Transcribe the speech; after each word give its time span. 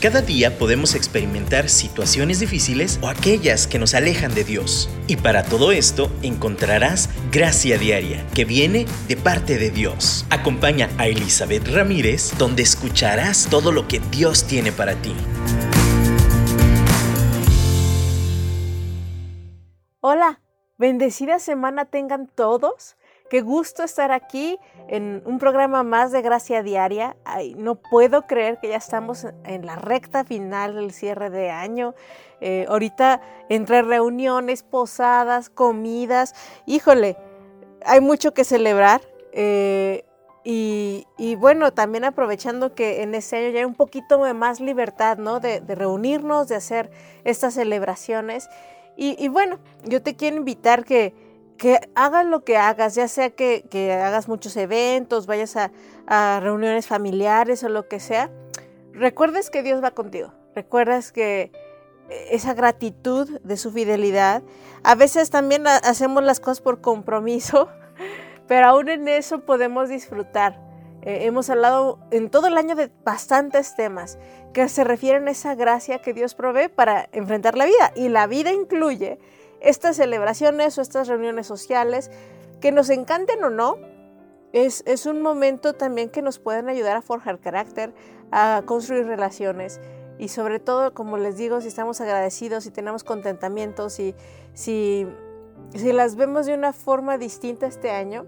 Cada 0.00 0.22
día 0.22 0.56
podemos 0.56 0.94
experimentar 0.94 1.68
situaciones 1.68 2.40
difíciles 2.40 2.98
o 3.02 3.08
aquellas 3.08 3.66
que 3.66 3.78
nos 3.78 3.92
alejan 3.92 4.34
de 4.34 4.44
Dios. 4.44 4.88
Y 5.06 5.16
para 5.16 5.42
todo 5.42 5.72
esto 5.72 6.10
encontrarás 6.22 7.10
gracia 7.30 7.76
diaria 7.76 8.26
que 8.34 8.46
viene 8.46 8.86
de 9.08 9.18
parte 9.18 9.58
de 9.58 9.68
Dios. 9.68 10.24
Acompaña 10.30 10.88
a 10.96 11.06
Elizabeth 11.06 11.68
Ramírez 11.68 12.32
donde 12.38 12.62
escucharás 12.62 13.48
todo 13.50 13.72
lo 13.72 13.88
que 13.88 14.00
Dios 14.10 14.46
tiene 14.46 14.72
para 14.72 14.94
ti. 14.94 15.14
Hola, 20.00 20.40
bendecida 20.78 21.38
semana 21.38 21.84
tengan 21.84 22.26
todos. 22.26 22.96
Qué 23.28 23.42
gusto 23.42 23.84
estar 23.84 24.12
aquí 24.12 24.58
en 24.90 25.22
un 25.24 25.38
programa 25.38 25.84
más 25.84 26.10
de 26.10 26.20
Gracia 26.20 26.64
Diaria. 26.64 27.16
Ay, 27.24 27.54
no 27.54 27.76
puedo 27.76 28.26
creer 28.26 28.58
que 28.58 28.68
ya 28.68 28.76
estamos 28.76 29.24
en 29.44 29.64
la 29.64 29.76
recta 29.76 30.24
final 30.24 30.74
del 30.74 30.90
cierre 30.90 31.30
de 31.30 31.48
año. 31.48 31.94
Eh, 32.40 32.66
ahorita 32.68 33.20
entre 33.48 33.82
reuniones, 33.82 34.64
posadas, 34.64 35.48
comidas, 35.48 36.34
híjole, 36.66 37.16
hay 37.86 38.00
mucho 38.00 38.34
que 38.34 38.42
celebrar. 38.42 39.00
Eh, 39.32 40.04
y, 40.42 41.34
bueno, 41.36 41.72
también 41.72 42.02
aprovechando 42.02 42.74
que 42.74 43.02
en 43.02 43.14
este 43.14 43.36
año 43.36 43.50
ya 43.50 43.58
hay 43.60 43.64
un 43.66 43.74
poquito 43.74 44.24
de 44.24 44.34
más 44.34 44.58
libertad, 44.58 45.18
¿no? 45.18 45.38
De, 45.38 45.60
reunirnos, 45.60 46.48
de 46.48 46.56
hacer 46.56 46.90
estas 47.22 47.54
celebraciones. 47.54 48.48
y 48.96 49.28
bueno, 49.28 49.60
yo 49.84 50.02
te 50.02 50.16
quiero 50.16 50.36
invitar 50.36 50.84
que 50.84 51.14
que 51.60 51.78
hagas 51.94 52.24
lo 52.24 52.42
que 52.42 52.56
hagas, 52.56 52.94
ya 52.94 53.06
sea 53.06 53.28
que, 53.28 53.62
hagas 53.92 54.28
muchos 54.28 54.56
eventos, 54.56 55.26
vayas 55.26 55.58
a, 55.58 56.40
reuniones 56.40 56.86
familiares 56.86 57.62
o 57.62 57.68
lo 57.68 57.86
que 57.86 58.00
sea, 58.00 58.30
recuerdes 58.94 59.50
que 59.50 59.62
Dios 59.62 59.84
va 59.84 59.90
contigo, 59.90 60.32
recuerdas 60.54 61.12
que 61.12 61.52
esa 62.30 62.54
gratitud 62.54 63.40
de 63.44 63.58
su 63.58 63.70
fidelidad, 63.72 64.42
a 64.84 64.94
veces 64.94 65.28
también 65.28 65.66
hacemos 65.66 66.24
las 66.24 66.40
cosas 66.40 66.62
por 66.62 66.80
compromiso, 66.80 67.68
pero 68.48 68.66
aún 68.68 68.88
en 68.88 69.06
eso 69.06 69.40
podemos 69.40 69.90
disfrutar. 69.90 70.58
Eh, 71.02 71.26
hemos 71.26 71.50
hablado 71.50 71.98
en 72.10 72.30
todo 72.30 72.46
el 72.46 72.56
año 72.56 72.74
de 72.74 72.90
bastantes 73.04 73.74
temas 73.74 74.18
que 74.54 74.66
se 74.70 74.82
refieren 74.82 75.28
a 75.28 75.32
esa 75.32 75.54
gracia 75.54 76.00
que 76.00 76.14
Dios 76.14 76.34
provee 76.34 76.68
para 76.68 77.08
enfrentar 77.12 77.56
la 77.56 77.66
vida. 77.66 77.92
Y 77.96 78.08
la 78.08 78.26
vida 78.26 78.50
incluye 78.52 79.18
estas 79.60 79.96
celebraciones 79.96 80.76
o 80.78 80.82
estas 80.82 81.08
reuniones 81.08 81.46
sociales, 81.46 82.10
que 82.60 82.72
nos 82.72 82.90
encanten 82.90 83.42
o 83.44 83.50
no, 83.50 83.76
es, 84.52 84.82
es, 84.86 85.06
un 85.06 85.22
momento 85.22 85.74
también 85.74 86.10
que 86.10 86.22
nos 86.22 86.38
pueden 86.38 86.68
ayudar 86.68 86.96
a 86.96 87.02
forjar 87.02 87.38
carácter, 87.38 87.94
a 88.32 88.62
construir 88.66 89.06
relaciones 89.06 89.80
y 90.18 90.28
sobre 90.28 90.58
todo, 90.58 90.92
como 90.92 91.16
les 91.16 91.36
digo, 91.36 91.60
si 91.60 91.68
estamos 91.68 92.00
agradecidos, 92.00 92.64
si 92.64 92.70
tenemos 92.70 93.04
contentamiento, 93.04 93.88
si, 93.88 94.14
si, 94.52 95.06
si 95.74 95.92
las 95.92 96.16
vemos 96.16 96.46
de 96.46 96.54
una 96.54 96.72
forma 96.72 97.16
distinta 97.16 97.66
este 97.66 97.90
año, 97.90 98.26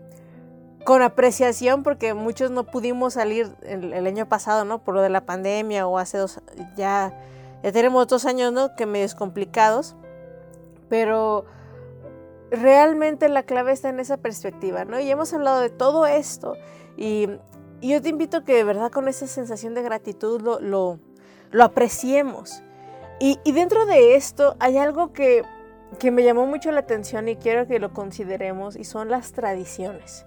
con 0.84 1.02
apreciación, 1.02 1.82
porque 1.82 2.14
muchos 2.14 2.50
no 2.50 2.64
pudimos 2.64 3.14
salir 3.14 3.54
el, 3.62 3.92
el, 3.92 4.06
año 4.06 4.26
pasado, 4.26 4.64
¿no? 4.64 4.82
Por 4.82 4.94
lo 4.94 5.02
de 5.02 5.10
la 5.10 5.26
pandemia 5.26 5.86
o 5.86 5.98
hace 5.98 6.18
dos, 6.18 6.40
ya, 6.76 7.12
ya 7.62 7.72
tenemos 7.72 8.08
dos 8.08 8.24
años, 8.24 8.52
¿no? 8.52 8.74
Que 8.74 8.86
medios 8.86 9.14
complicados 9.14 9.94
pero 10.92 11.46
realmente 12.50 13.30
la 13.30 13.44
clave 13.44 13.72
está 13.72 13.88
en 13.88 13.98
esa 13.98 14.18
perspectiva, 14.18 14.84
¿no? 14.84 15.00
Y 15.00 15.10
hemos 15.10 15.32
hablado 15.32 15.60
de 15.60 15.70
todo 15.70 16.04
esto 16.04 16.54
y, 16.98 17.30
yo 17.80 18.02
te 18.02 18.10
invito 18.10 18.36
a 18.36 18.44
que 18.44 18.54
de 18.54 18.62
verdad 18.62 18.92
con 18.92 19.08
esa 19.08 19.26
sensación 19.26 19.72
de 19.72 19.82
gratitud 19.82 20.42
lo, 20.42 20.60
lo, 20.60 21.64
apreciemos. 21.64 22.62
Y, 23.18 23.38
dentro 23.52 23.86
de 23.86 24.16
esto 24.16 24.54
hay 24.60 24.76
algo 24.76 25.14
que, 25.14 25.44
que 25.98 26.10
me 26.10 26.24
llamó 26.24 26.46
mucho 26.46 26.70
la 26.72 26.80
atención 26.80 27.26
y 27.26 27.36
quiero 27.36 27.66
que 27.66 27.78
lo 27.78 27.94
consideremos 27.94 28.76
y 28.76 28.84
son 28.84 29.08
las 29.08 29.32
tradiciones. 29.32 30.26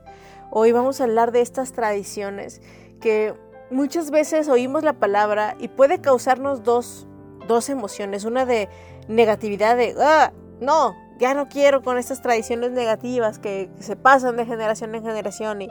Hoy 0.49 0.71
vamos 0.71 0.99
a 0.99 1.03
hablar 1.03 1.31
de 1.31 1.41
estas 1.41 1.73
tradiciones 1.73 2.59
que 2.99 3.35
muchas 3.69 4.09
veces 4.09 4.49
oímos 4.49 4.83
la 4.83 4.93
palabra 4.93 5.55
y 5.59 5.67
puede 5.67 6.01
causarnos 6.01 6.63
dos, 6.63 7.07
dos 7.47 7.69
emociones. 7.69 8.25
Una 8.25 8.47
de 8.47 8.67
negatividad 9.07 9.77
de, 9.77 9.95
ah, 9.99 10.33
no, 10.59 10.95
ya 11.19 11.33
no 11.33 11.47
quiero 11.47 11.81
con 11.81 11.97
estas 11.97 12.21
tradiciones 12.21 12.71
negativas 12.71 13.39
que, 13.39 13.69
se 13.79 13.95
pasan 13.95 14.37
de 14.37 14.45
generación 14.45 14.95
en 14.95 15.03
generación. 15.03 15.61
Y, 15.61 15.69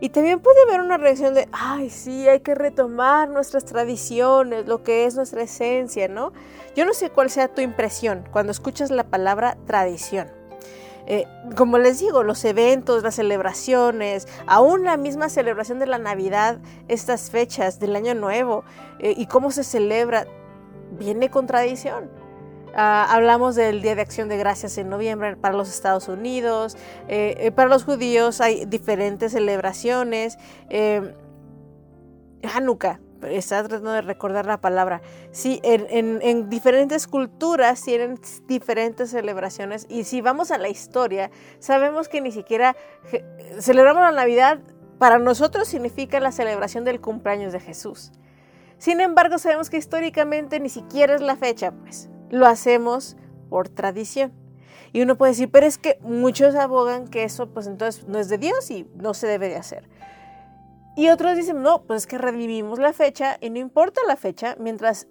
y 0.00 0.10
también 0.10 0.40
puede 0.40 0.62
haber 0.62 0.80
una 0.80 0.96
reacción 0.96 1.34
de, 1.34 1.48
ay, 1.52 1.90
sí, 1.90 2.28
hay 2.28 2.40
que 2.40 2.54
retomar 2.54 3.28
nuestras 3.28 3.64
tradiciones, 3.64 4.66
lo 4.66 4.82
que 4.82 5.06
es 5.06 5.14
nuestra 5.16 5.42
esencia, 5.42 6.08
¿no? 6.08 6.32
Yo 6.76 6.84
no 6.86 6.94
sé 6.94 7.10
cuál 7.10 7.30
sea 7.30 7.48
tu 7.48 7.60
impresión 7.60 8.24
cuando 8.30 8.52
escuchas 8.52 8.90
la 8.90 9.04
palabra 9.04 9.56
tradición. 9.66 10.28
Eh, 11.10 11.26
como 11.56 11.78
les 11.78 12.00
digo, 12.00 12.22
los 12.22 12.44
eventos, 12.44 13.02
las 13.02 13.14
celebraciones, 13.14 14.28
aún 14.46 14.84
la 14.84 14.98
misma 14.98 15.30
celebración 15.30 15.78
de 15.78 15.86
la 15.86 15.96
Navidad, 15.96 16.58
estas 16.86 17.30
fechas 17.30 17.80
del 17.80 17.96
Año 17.96 18.14
Nuevo 18.14 18.62
eh, 18.98 19.14
y 19.16 19.24
cómo 19.24 19.50
se 19.50 19.64
celebra, 19.64 20.26
viene 20.98 21.30
con 21.30 21.46
tradición. 21.46 22.10
Ah, 22.80 23.12
hablamos 23.12 23.56
del 23.56 23.82
Día 23.82 23.96
de 23.96 24.02
Acción 24.02 24.28
de 24.28 24.36
Gracias 24.36 24.78
en 24.78 24.88
noviembre 24.88 25.34
para 25.34 25.56
los 25.56 25.68
Estados 25.68 26.06
Unidos. 26.06 26.76
Eh, 27.08 27.34
eh, 27.40 27.50
para 27.50 27.68
los 27.68 27.82
judíos 27.82 28.40
hay 28.40 28.66
diferentes 28.66 29.32
celebraciones. 29.32 30.38
Eh, 30.70 31.12
Hanukkah, 32.54 33.00
está 33.22 33.64
tratando 33.64 33.90
de 33.90 34.02
recordar 34.02 34.46
la 34.46 34.60
palabra. 34.60 35.02
Sí, 35.32 35.60
en, 35.64 36.48
diferentes 36.50 37.08
culturas 37.08 37.82
tienen 37.82 38.20
diferentes 38.46 39.10
celebraciones. 39.10 39.84
Y 39.88 40.04
si 40.04 40.20
vamos 40.20 40.52
a 40.52 40.58
la 40.58 40.68
historia, 40.68 41.32
sabemos 41.58 42.06
que 42.06 42.20
ni 42.20 42.30
siquiera 42.30 42.76
celebramos 43.58 44.02
la 44.02 44.12
Navidad. 44.12 44.60
Para 45.00 45.18
nosotros 45.18 45.66
significa 45.66 46.20
la 46.20 46.30
celebración 46.30 46.84
del 46.84 47.00
cumpleaños 47.00 47.52
de 47.52 47.58
Jesús. 47.58 48.12
Sin 48.78 49.00
embargo, 49.00 49.38
sabemos 49.38 49.68
que 49.68 49.78
históricamente 49.78 50.60
ni 50.60 50.68
siquiera 50.68 51.16
es 51.16 51.22
la 51.22 51.34
fecha, 51.34 51.72
pues 51.72 52.08
lo 52.30 52.46
hacemos 52.46 53.16
por 53.48 53.68
tradición. 53.68 54.32
Y 54.92 55.02
uno 55.02 55.16
puede 55.16 55.32
decir, 55.32 55.50
pero 55.50 55.66
es 55.66 55.78
que 55.78 55.98
muchos 56.00 56.54
abogan 56.54 57.08
que 57.08 57.24
eso 57.24 57.48
pues 57.48 57.66
entonces 57.66 58.06
no 58.08 58.18
es 58.18 58.28
de 58.28 58.38
Dios 58.38 58.70
y 58.70 58.86
no 58.94 59.14
se 59.14 59.26
debe 59.26 59.48
de 59.48 59.56
hacer. 59.56 59.88
Y 60.96 61.10
otros 61.10 61.36
dicen, 61.36 61.62
no, 61.62 61.82
pues 61.82 62.02
es 62.02 62.06
que 62.06 62.18
revivimos 62.18 62.78
la 62.78 62.92
fecha 62.92 63.38
y 63.40 63.50
no 63.50 63.58
importa 63.58 64.00
la 64.06 64.16
fecha 64.16 64.56
mientras 64.58 65.06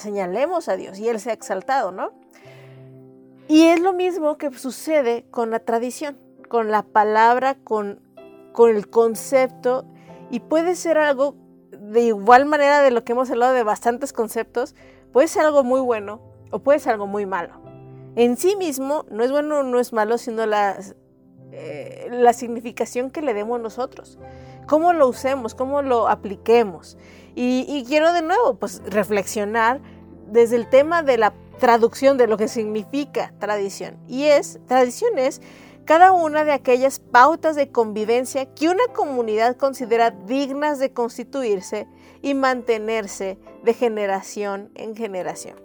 señalemos 0.00 0.68
a 0.68 0.76
Dios 0.76 0.98
y 0.98 1.08
Él 1.08 1.20
sea 1.20 1.32
exaltado, 1.32 1.92
¿no? 1.92 2.12
Y 3.46 3.66
es 3.66 3.80
lo 3.80 3.92
mismo 3.92 4.36
que 4.36 4.50
sucede 4.52 5.24
con 5.30 5.50
la 5.50 5.60
tradición, 5.60 6.18
con 6.48 6.70
la 6.70 6.82
palabra, 6.82 7.56
con, 7.62 8.00
con 8.52 8.74
el 8.74 8.90
concepto 8.90 9.86
y 10.30 10.40
puede 10.40 10.74
ser 10.74 10.98
algo 10.98 11.36
de 11.70 12.02
igual 12.02 12.46
manera 12.46 12.82
de 12.82 12.90
lo 12.90 13.04
que 13.04 13.12
hemos 13.12 13.30
hablado 13.30 13.54
de 13.54 13.62
bastantes 13.62 14.12
conceptos, 14.12 14.74
Puede 15.12 15.28
ser 15.28 15.44
algo 15.44 15.64
muy 15.64 15.80
bueno 15.80 16.20
o 16.50 16.60
puede 16.60 16.78
ser 16.78 16.92
algo 16.92 17.06
muy 17.06 17.26
malo. 17.26 17.60
En 18.16 18.36
sí 18.36 18.56
mismo 18.56 19.04
no 19.10 19.22
es 19.22 19.30
bueno 19.30 19.60
o 19.60 19.62
no 19.62 19.78
es 19.78 19.92
malo, 19.92 20.18
sino 20.18 20.44
la, 20.46 20.78
eh, 21.52 22.08
la 22.10 22.32
significación 22.32 23.10
que 23.10 23.22
le 23.22 23.34
demos 23.34 23.60
nosotros. 23.60 24.18
Cómo 24.66 24.92
lo 24.92 25.08
usemos, 25.08 25.54
cómo 25.54 25.82
lo 25.82 26.08
apliquemos. 26.08 26.98
Y, 27.34 27.84
quiero 27.86 28.12
de 28.12 28.22
nuevo 28.22 28.56
pues 28.56 28.82
reflexionar 28.84 29.80
desde 30.26 30.56
el 30.56 30.68
tema 30.68 31.04
de 31.04 31.18
la 31.18 31.32
traducción 31.60 32.18
de 32.18 32.26
lo 32.26 32.36
que 32.36 32.48
significa 32.48 33.32
tradición. 33.38 33.96
Y 34.08 34.24
es, 34.24 34.58
tradición 34.66 35.18
es 35.18 35.40
cada 35.88 36.12
una 36.12 36.44
de 36.44 36.52
aquellas 36.52 36.98
pautas 36.98 37.56
de 37.56 37.72
convivencia 37.72 38.44
que 38.44 38.68
una 38.68 38.88
comunidad 38.94 39.56
considera 39.56 40.10
dignas 40.10 40.78
de 40.78 40.92
constituirse 40.92 41.88
y 42.20 42.34
mantenerse 42.34 43.38
de 43.62 43.72
generación 43.72 44.70
en 44.74 44.94
generación. 44.94 45.56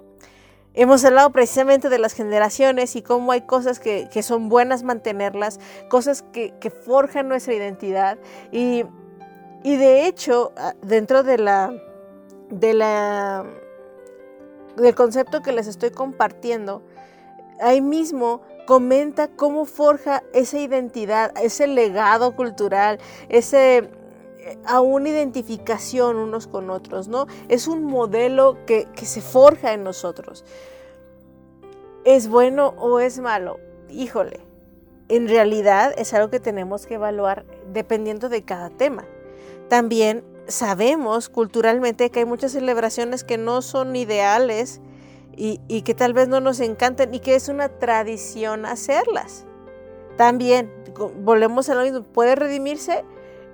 Hemos 0.76 1.04
hablado 1.04 1.32
precisamente 1.32 1.90
de 1.90 2.00
las 2.00 2.14
generaciones 2.14 2.96
y 2.96 3.02
cómo 3.02 3.34
hay 3.34 3.42
cosas 3.42 3.82
que, 3.82 4.08
son 4.24 4.48
buenas 4.48 4.84
mantenerlas, 4.84 5.60
cosas 5.90 6.24
que, 6.32 6.72
forjan 6.86 7.28
nuestra 7.28 7.54
identidad 7.54 8.18
y, 8.50 8.86
de 9.66 10.08
hecho 10.08 10.54
ah, 10.56 10.74
dentro 10.82 11.24
de 11.24 11.38
la, 11.38 11.74
de 12.50 12.74
la, 12.74 13.46
del 14.78 14.96
concepto 14.96 15.42
que 15.42 15.52
les 15.52 15.68
estoy 15.68 15.92
compartiendo, 15.92 16.82
ahí 17.60 17.82
mismo 17.82 18.42
comenta 18.66 19.28
cómo 19.28 19.66
forja 19.66 20.24
esa 20.34 20.60
identidad, 20.60 21.34
ese 21.42 21.68
legado 21.68 22.36
cultural, 22.36 23.00
ese 23.30 23.90
eh, 24.40 24.58
una 24.82 25.10
identificación 25.10 26.18
unos 26.18 26.48
con 26.48 26.70
otros, 26.70 27.08
¿no? 27.08 27.28
Es 27.50 27.68
un 27.68 27.84
modelo 27.84 28.58
que, 28.66 28.88
que 28.96 29.06
se 29.06 29.22
forja 29.22 29.74
en 29.74 29.84
nosotros. 29.84 30.44
¿Es 32.06 32.28
bueno 32.28 32.74
o 32.78 33.00
es 33.00 33.20
malo? 33.20 33.60
Híjole, 33.90 34.42
en 35.08 35.28
realidad 35.28 35.94
es 35.98 36.14
algo 36.14 36.30
que 36.30 36.40
tenemos 36.40 36.86
que 36.86 36.96
evaluar 36.96 37.46
dependiendo 37.72 38.30
de 38.30 38.44
cada 38.44 38.70
tema. 38.70 39.06
También 39.70 40.24
sabemos 40.48 41.30
culturalmente 41.30 42.10
que 42.10 42.20
hay 42.20 42.26
muchas 42.26 42.52
celebraciones 42.52 43.24
que 43.24 43.38
no 43.38 43.62
son 43.62 43.96
ideales 43.96 44.82
y, 45.36 45.82
que 45.82 45.94
tal 45.94 46.14
vez 46.14 46.28
no 46.28 46.40
nos 46.40 46.60
encanten 46.60 47.14
y 47.14 47.20
que 47.20 47.36
es 47.36 47.50
una 47.50 47.70
tradición 47.70 48.66
hacerlas. 48.66 49.46
También, 50.18 50.72
volvemos 51.22 51.70
a 51.70 51.76
lo 51.76 51.82
mismo, 51.82 52.04
puede 52.04 52.36
redimirse 52.36 53.04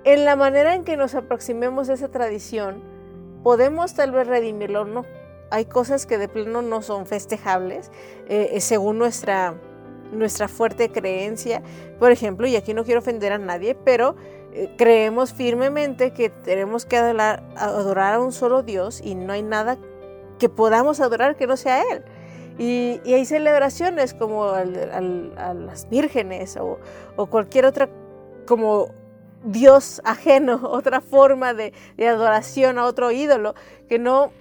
en 0.04 0.24
la 0.24 0.36
manera 0.36 0.74
en 0.74 0.84
que 0.84 0.96
nos 0.96 1.14
aproximemos 1.14 1.88
a 1.88 1.94
esa 1.94 2.08
tradición. 2.08 2.82
Podemos 3.42 3.94
tal 3.94 4.12
vez 4.12 4.26
redimirlo 4.26 4.82
o 4.82 4.84
no. 4.84 5.06
Hay 5.50 5.64
cosas 5.64 6.06
que 6.06 6.18
de 6.18 6.28
pleno 6.28 6.62
no 6.62 6.82
son 6.82 7.06
festejables 7.06 7.90
eh, 8.28 8.50
eh, 8.52 8.60
según 8.60 8.98
nuestra, 8.98 9.54
nuestra 10.12 10.48
fuerte 10.48 10.90
creencia. 10.90 11.62
Por 11.98 12.12
ejemplo, 12.12 12.46
y 12.46 12.56
aquí 12.56 12.74
no 12.74 12.84
quiero 12.84 13.00
ofender 13.00 13.32
a 13.32 13.38
nadie, 13.38 13.74
pero 13.74 14.16
eh, 14.52 14.74
creemos 14.76 15.32
firmemente 15.32 16.12
que 16.12 16.28
tenemos 16.28 16.84
que 16.84 16.98
adorar, 16.98 17.42
adorar, 17.56 18.14
a 18.14 18.20
un 18.20 18.32
solo 18.32 18.62
Dios 18.62 19.00
y 19.02 19.14
no 19.14 19.32
hay 19.32 19.42
nada 19.42 19.78
que 20.40 20.48
podamos 20.48 21.00
adorar 21.00 21.36
que 21.36 21.46
no 21.46 21.56
sea 21.56 21.82
Él. 21.92 22.02
Y, 22.58 23.00
hay 23.12 23.24
celebraciones 23.24 24.12
como 24.12 24.44
a 24.44 24.64
las 24.64 25.88
vírgenes 25.88 26.58
o, 26.58 26.78
cualquier 27.28 27.66
otra, 27.66 27.88
como 28.46 28.88
Dios 29.44 30.02
ajeno, 30.04 30.60
otra 30.64 31.00
forma 31.00 31.54
de, 31.54 31.72
de, 31.96 32.08
adoración 32.08 32.78
a 32.78 32.86
otro 32.86 33.12
ídolo, 33.12 33.54
que 33.88 33.98
no, 34.00 34.32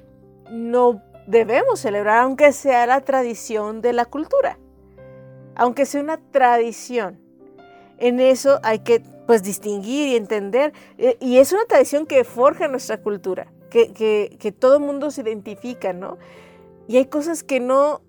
no 0.50 1.04
debemos 1.28 1.80
celebrar, 1.80 2.24
aunque 2.24 2.51
sea 2.51 2.88
la 2.88 3.01
tradición 3.01 3.81
de 3.81 3.94
la 3.94 4.06
cultura, 4.06 4.57
aunque 5.56 5.86
sea 5.86 6.01
una 6.01 6.18
tradición. 6.18 7.19
En 8.00 8.19
eso 8.19 8.60
hay 8.63 8.80
que 8.80 9.04
pues 9.28 9.44
distinguir 9.44 10.07
y 10.07 10.16
entender, 10.16 10.74
eh, 10.98 11.18
y 11.19 11.38
es 11.38 11.54
una 11.54 11.66
tradición 11.66 12.07
que 12.07 12.24
forja 12.24 12.68
nuestra 12.68 12.98
cultura, 12.98 13.51
que, 13.69 14.56
todo 14.57 14.77
el 14.77 14.83
mundo 14.83 15.12
se 15.12 15.21
identifica, 15.21 15.94
¿no? 15.94 16.18
Y 16.88 16.98
hay 16.98 17.06
cosas 17.06 17.44
que 17.44 17.60
no, 17.60 18.01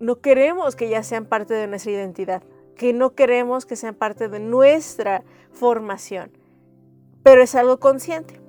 no 0.00 0.20
queremos 0.20 0.76
que 0.76 0.88
ya 0.88 1.02
sean 1.02 1.26
parte 1.26 1.54
de 1.54 1.66
nuestra 1.66 1.92
identidad, 1.92 2.42
que 2.76 2.92
no 2.92 3.14
queremos 3.14 3.66
que 3.66 3.76
sean 3.76 3.94
parte 3.94 4.28
de 4.28 4.40
nuestra 4.40 5.22
formación, 5.52 6.32
pero 7.22 7.42
es 7.42 7.54
algo 7.54 7.78
consciente. 7.78 8.40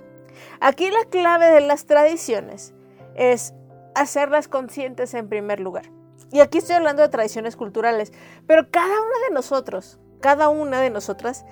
Aquí 0.60 0.90
la 0.90 1.06
clave 1.10 1.48
de 1.48 1.62
las 1.62 1.86
tradiciones 1.86 2.74
es 3.16 3.54
hacerlas 3.94 4.48
conscientes 4.48 5.13
en 5.13 5.30
primer 5.30 5.60
lugar. 5.60 5.86
Y 6.31 6.40
aquí 6.40 6.58
estoy 6.58 6.75
hablando 6.75 7.01
de 7.01 7.10
tradiciones 7.10 7.56
culturales, 7.56 8.12
pero 8.48 8.69
cada 8.69 8.94
una 8.94 9.28
de 9.28 9.34
nosotros, 9.34 10.00
cada 10.22 10.50
una 10.50 10.81
de 10.81 10.90
nosotras, 10.90 11.46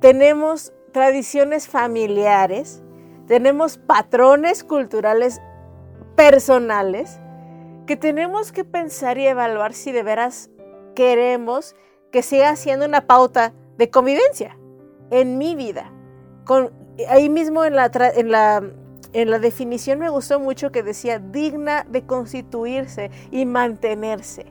tenemos 0.00 0.72
tradiciones 0.92 1.68
familiares, 1.68 2.82
tenemos 3.30 3.78
patrones 3.78 4.64
culturales 4.64 5.40
personales 6.16 7.20
que 7.86 7.96
tenemos 7.96 8.50
que 8.50 8.64
pensar 8.64 9.18
y 9.18 9.26
evaluar 9.28 9.72
si 9.72 9.92
de 9.92 10.02
veras 10.02 10.50
queremos 10.96 11.76
que 12.10 12.22
siga 12.22 12.56
siendo 12.56 12.86
una 12.86 13.06
pauta 13.06 13.52
de 13.78 13.88
convivencia 13.88 14.58
en 15.12 15.38
mi 15.38 15.54
vida. 15.54 15.92
Con, 16.44 16.72
ahí 17.08 17.28
mismo 17.28 17.64
en 17.64 17.76
la, 17.76 17.88
en, 18.16 18.32
la, 18.32 18.64
en 19.12 19.30
la 19.30 19.38
definición 19.38 20.00
me 20.00 20.08
gustó 20.08 20.40
mucho 20.40 20.72
que 20.72 20.82
decía 20.82 21.20
digna 21.20 21.86
de 21.88 22.04
constituirse 22.06 23.12
y 23.30 23.46
mantenerse. 23.46 24.46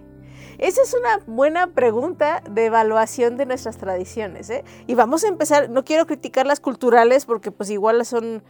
Esa 0.59 0.81
es 0.81 0.93
una 0.93 1.21
buena 1.25 1.67
pregunta 1.67 2.43
de 2.49 2.65
evaluación 2.65 3.37
de 3.37 3.45
nuestras 3.45 3.77
tradiciones. 3.77 4.49
¿eh? 4.49 4.65
Y 4.87 4.95
vamos 4.95 5.23
a 5.23 5.29
empezar, 5.29 5.69
no 5.69 5.85
quiero 5.85 6.05
criticar 6.05 6.45
las 6.45 6.59
culturales 6.59 7.25
porque 7.25 7.49
pues 7.49 7.69
igual 7.69 8.05
son, 8.05 8.43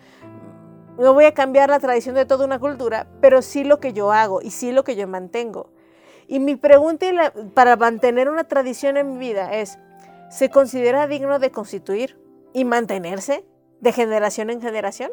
no 0.98 1.14
voy 1.14 1.26
a 1.26 1.36
cambiar 1.36 1.70
la 1.70 1.80
tradición 1.80 2.16
de 2.16 2.26
toda 2.26 2.46
una 2.46 2.58
cultura, 2.58 3.08
pero 3.22 3.44
sí 3.44 3.64
lo 3.64 3.80
que 3.80 3.94
yo 3.94 4.12
hago 4.12 4.42
y 4.42 4.50
sí 4.50 4.72
lo 4.72 4.84
que 4.84 4.96
yo 4.96 5.08
mantengo. 5.08 5.70
Y 6.28 6.40
mi 6.40 6.56
pregunta 6.56 7.06
para 7.54 7.76
mantener 7.76 8.28
una 8.28 8.44
tradición 8.44 8.98
en 8.98 9.14
mi 9.14 9.20
vida 9.20 9.54
es, 9.54 9.78
¿se 10.32 10.50
considera 10.50 11.06
digno 11.06 11.38
de 11.38 11.52
constituir 11.52 12.20
y 12.54 12.66
mantenerse 12.66 13.46
de 13.82 13.92
generación 13.92 14.50
en 14.50 14.62
generación? 14.62 15.12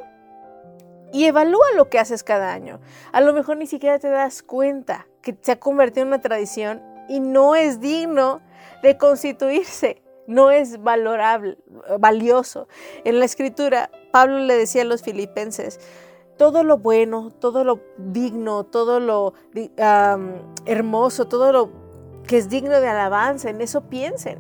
Y 1.13 1.27
evalúa 1.27 1.67
lo 1.77 1.91
que 1.91 1.99
haces 1.99 2.25
cada 2.25 2.55
año. 2.55 2.81
A 3.13 3.21
lo 3.21 3.35
mejor 3.35 3.59
ni 3.59 3.67
siquiera 3.67 3.99
te 3.99 4.09
das 4.09 4.43
cuenta 4.43 5.07
que 5.27 5.37
se 5.41 5.51
ha 5.51 5.59
convertido 5.59 6.03
en 6.03 6.09
una 6.09 6.21
tradición 6.21 6.81
y 7.09 7.19
no 7.19 7.57
es 7.57 7.81
digno 7.81 8.41
de 8.85 8.97
constituirse, 8.97 10.01
no 10.29 10.53
es 10.53 10.81
valorable, 10.81 11.59
valioso. 11.99 12.69
En 13.03 13.19
la 13.19 13.25
escritura, 13.25 13.91
Pablo 14.13 14.39
le 14.39 14.57
decía 14.57 14.83
a 14.83 14.85
los 14.85 15.03
filipenses, 15.03 15.81
todo 16.37 16.63
lo 16.63 16.79
bueno, 16.79 17.33
todo 17.33 17.65
lo 17.65 17.81
digno, 17.99 18.67
todo 18.67 19.01
lo 19.01 19.35
hermoso, 20.65 21.27
todo 21.27 21.51
lo 21.51 21.71
que 22.29 22.39
es 22.39 22.49
digno 22.49 22.81
de 22.81 22.87
alabanza, 22.87 23.51
en 23.51 23.61
eso 23.61 23.89
piensen. 23.89 24.39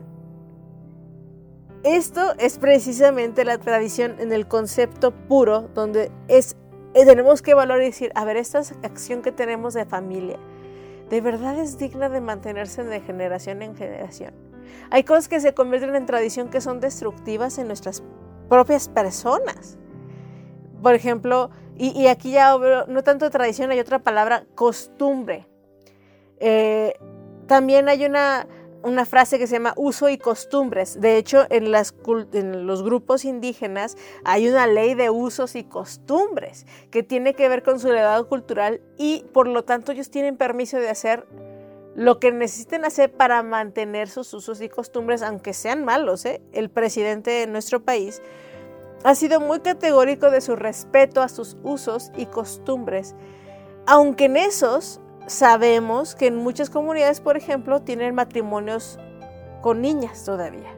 Esto 1.83 2.35
es 2.39 2.59
precisamente 2.59 3.45
la 3.45 3.59
tradición 3.59 4.21
en 4.21 4.33
el 4.33 4.47
concepto 4.47 5.11
puro, 5.11 5.63
donde 5.75 6.13
es, 6.29 6.57
tenemos 6.95 7.43
que 7.43 7.55
valorar 7.55 7.83
y 7.83 7.87
decir, 7.87 8.13
a 8.15 8.25
ver, 8.25 8.37
esta 8.37 8.61
acción 8.85 9.23
que 9.23 9.33
tenemos 9.33 9.75
de 9.75 9.85
familia, 9.85 10.39
de 11.09 11.21
verdad 11.21 11.59
es 11.59 11.79
digna 11.79 12.09
de 12.09 12.21
mantenerse 12.21 12.83
de 12.85 13.01
generación 13.01 13.63
en 13.63 13.77
generación. 13.77 14.35
Hay 14.91 15.05
cosas 15.05 15.29
que 15.29 15.41
se 15.41 15.55
convierten 15.55 15.95
en 15.95 16.07
tradición 16.07 16.49
que 16.49 16.61
son 16.61 16.81
destructivas 16.81 17.59
en 17.59 17.69
nuestras 17.69 18.03
propias 18.49 18.89
personas. 18.89 19.79
Por 20.83 20.95
ejemplo, 20.95 21.51
y, 21.79 22.07
aquí 22.07 22.33
ya 22.33 22.57
no 22.89 23.03
tanto 23.03 23.29
tradición, 23.31 23.71
hay 23.71 23.81
otra 23.81 23.99
palabra, 23.99 24.45
costumbre. 24.55 25.47
Eh, 26.39 26.95
también 27.47 27.89
hay 27.89 28.05
una, 28.07 28.47
una 28.87 29.05
frase 29.05 29.39
que 29.39 29.47
se 29.47 29.57
llama 29.57 29.75
uso 29.77 30.09
y 30.09 30.17
costumbres. 30.17 31.01
De 31.01 31.17
hecho, 31.17 31.45
en, 31.51 31.73
los 31.73 32.83
grupos 32.83 33.25
indígenas 33.25 33.97
hay 34.25 34.49
una 34.49 34.67
ley 34.67 34.95
de 34.95 35.11
usos 35.11 35.57
y 35.57 35.65
costumbres 35.65 36.67
que 36.91 37.03
tiene 37.03 37.35
que 37.35 37.49
ver 37.49 37.63
con 37.63 37.81
su 37.81 37.89
legado 37.89 38.29
cultural 38.29 38.81
y 38.97 39.25
por 39.33 39.49
lo 39.49 39.65
tanto 39.65 39.93
ellos 39.93 40.11
tienen 40.11 40.37
permiso 40.37 40.79
de 40.79 40.89
hacer 40.89 41.27
lo 41.97 42.21
que 42.21 42.31
necesiten 42.31 42.85
hacer 42.85 43.11
para 43.11 43.43
mantener 43.43 44.09
sus 44.09 44.33
usos 44.35 44.61
y 44.61 44.69
costumbres, 44.69 45.23
aunque 45.23 45.53
sean 45.53 45.85
malos. 45.85 46.25
¿eh? 46.25 46.41
El 46.53 46.71
presidente 46.71 47.31
de 47.31 47.47
nuestro 47.47 47.83
país 47.83 48.23
ha 49.03 49.15
sido 49.15 49.41
muy 49.41 49.61
categórico 49.61 50.31
de 50.31 50.41
su 50.41 50.55
respeto 50.55 51.23
a 51.23 51.29
sus 51.29 51.57
usos 51.63 52.13
y 52.17 52.27
costumbres, 52.27 53.15
aunque 53.87 54.27
en 54.27 54.37
esos 54.37 55.01
sabemos 55.27 56.15
que 56.15 56.29
en 56.29 56.37
muchas 56.37 56.71
comunidades, 56.71 57.21
por 57.21 57.37
ejemplo, 57.37 57.83
tienen 57.83 58.15
matrimonios 58.15 58.99
con 59.61 59.81
niñas 59.81 60.25
todavía. 60.25 60.73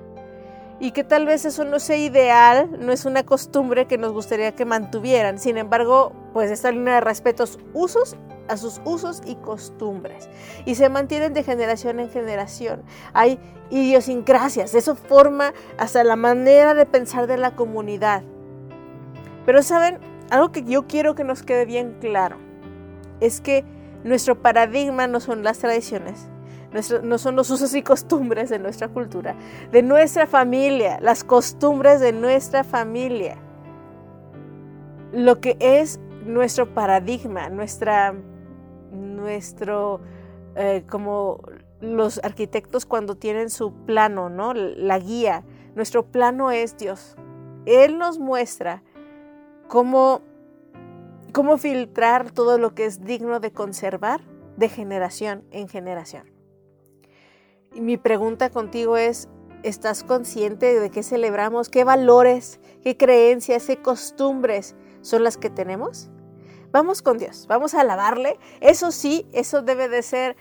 Y 0.80 0.92
que 0.92 1.02
tal 1.02 1.26
vez 1.26 1.44
eso 1.44 1.64
no 1.64 1.80
sea 1.80 1.96
ideal, 1.96 2.70
no 2.78 2.92
es 2.92 3.04
una 3.04 3.24
costumbre 3.24 3.86
que 3.86 3.98
nos 3.98 4.12
gustaría 4.12 4.54
que 4.54 4.64
mantuvieran. 4.64 5.38
Sin 5.38 5.58
embargo, 5.58 6.12
pues 6.32 6.50
esta 6.50 6.70
línea 6.70 6.94
de 6.94 7.00
respetos 7.00 7.58
usos 7.74 8.16
a 8.48 8.56
sus 8.56 8.80
usos 8.84 9.20
y 9.26 9.34
costumbres. 9.36 10.28
Y 10.64 10.76
se 10.76 10.88
mantienen 10.88 11.34
de 11.34 11.42
generación 11.42 12.00
en 12.00 12.10
generación. 12.10 12.82
Hay 13.12 13.38
idiosincrasias, 13.70 14.74
eso 14.74 14.94
forma 14.94 15.52
hasta 15.76 16.02
la 16.04 16.16
manera 16.16 16.74
de 16.74 16.86
pensar 16.86 17.26
de 17.26 17.36
la 17.36 17.54
comunidad. 17.54 18.22
Pero 19.44 19.62
saben, 19.62 19.98
algo 20.30 20.52
que 20.52 20.64
yo 20.64 20.86
quiero 20.86 21.14
que 21.14 21.24
nos 21.24 21.42
quede 21.42 21.64
bien 21.64 21.96
claro 22.00 22.36
es 23.20 23.40
que 23.40 23.64
nuestro 24.04 24.40
paradigma 24.40 25.06
no 25.06 25.20
son 25.20 25.42
las 25.42 25.58
tradiciones, 25.58 26.28
no 27.02 27.18
son 27.18 27.36
los 27.36 27.50
usos 27.50 27.74
y 27.74 27.82
costumbres 27.82 28.50
de 28.50 28.58
nuestra 28.58 28.88
cultura, 28.88 29.34
de 29.72 29.82
nuestra 29.82 30.26
familia, 30.26 30.98
las 31.00 31.24
costumbres 31.24 32.00
de 32.00 32.12
nuestra 32.12 32.64
familia. 32.64 33.36
Lo 35.12 35.40
que 35.40 35.56
es 35.60 35.98
nuestro 36.26 36.74
paradigma, 36.74 37.48
nuestra, 37.48 38.14
nuestro, 38.92 40.00
eh, 40.54 40.84
como 40.88 41.40
los 41.80 42.20
arquitectos 42.22 42.86
cuando 42.86 43.14
tienen 43.16 43.50
su 43.50 43.72
plano, 43.72 44.28
¿no? 44.28 44.52
La 44.54 44.98
guía. 44.98 45.44
Nuestro 45.74 46.04
plano 46.04 46.50
es 46.50 46.76
Dios. 46.76 47.16
Él 47.66 47.98
nos 47.98 48.18
muestra 48.18 48.82
cómo 49.68 50.22
cómo 51.32 51.58
filtrar 51.58 52.30
todo 52.30 52.58
lo 52.58 52.74
que 52.74 52.84
es 52.86 53.04
digno 53.04 53.40
de 53.40 53.52
conservar 53.52 54.20
de 54.56 54.68
generación 54.68 55.44
en 55.50 55.68
generación. 55.68 56.30
Y 57.74 57.80
mi 57.80 57.96
pregunta 57.96 58.50
contigo 58.50 58.96
es, 58.96 59.28
¿estás 59.62 60.02
consciente 60.02 60.80
de 60.80 60.90
qué 60.90 61.02
celebramos? 61.02 61.68
¿Qué 61.68 61.84
valores, 61.84 62.60
qué 62.82 62.96
creencias, 62.96 63.66
qué 63.66 63.80
costumbres 63.80 64.74
son 65.00 65.22
las 65.22 65.36
que 65.36 65.50
tenemos? 65.50 66.10
Vamos 66.72 67.02
con 67.02 67.18
Dios, 67.18 67.46
vamos 67.46 67.74
a 67.74 67.82
alabarle. 67.82 68.38
Eso 68.60 68.90
sí, 68.90 69.26
eso 69.32 69.62
debe 69.62 69.88
de 69.88 70.02
ser 70.02 70.36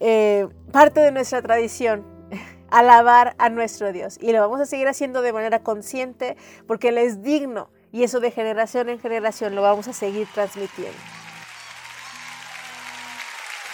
eh, 0.00 0.48
parte 0.72 1.00
de 1.00 1.12
nuestra 1.12 1.42
tradición, 1.42 2.04
alabar 2.70 3.34
a 3.38 3.48
nuestro 3.48 3.92
Dios. 3.92 4.18
Y 4.20 4.32
lo 4.32 4.40
vamos 4.40 4.60
a 4.60 4.66
seguir 4.66 4.88
haciendo 4.88 5.22
de 5.22 5.32
manera 5.32 5.62
consciente 5.62 6.36
porque 6.66 6.88
Él 6.88 6.98
es 6.98 7.22
digno 7.22 7.70
y 7.92 8.02
eso 8.02 8.20
de 8.20 8.30
generación 8.30 8.88
en 8.88 9.00
generación 9.00 9.54
lo 9.54 9.62
vamos 9.62 9.88
a 9.88 9.92
seguir 9.92 10.28
transmitiendo. 10.34 10.98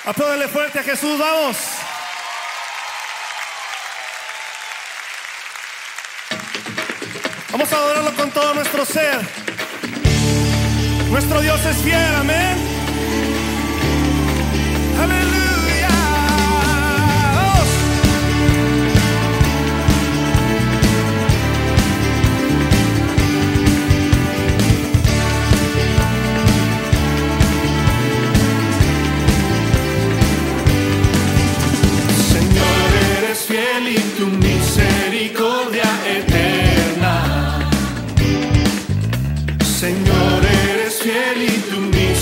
Apláudele 0.04 0.48
fuerte 0.48 0.78
a 0.80 0.82
Jesús, 0.82 1.18
vamos. 1.18 1.56
Vamos 7.50 7.72
a 7.72 7.76
adorarlo 7.76 8.14
con 8.14 8.30
todo 8.30 8.54
nuestro 8.54 8.84
ser. 8.84 9.20
Nuestro 11.08 11.40
Dios 11.40 11.64
es 11.64 11.76
fiel, 11.78 12.14
amén. 12.16 12.63
fiel 33.54 33.88
y 33.88 33.98
tu 34.18 34.26
misericordia 34.26 35.88
eterna. 36.18 37.14
Señor, 39.80 40.40
eres 40.70 40.94
fiel 41.02 41.38
y 41.42 41.56
tu 41.70 41.78
misericordia 41.80 42.13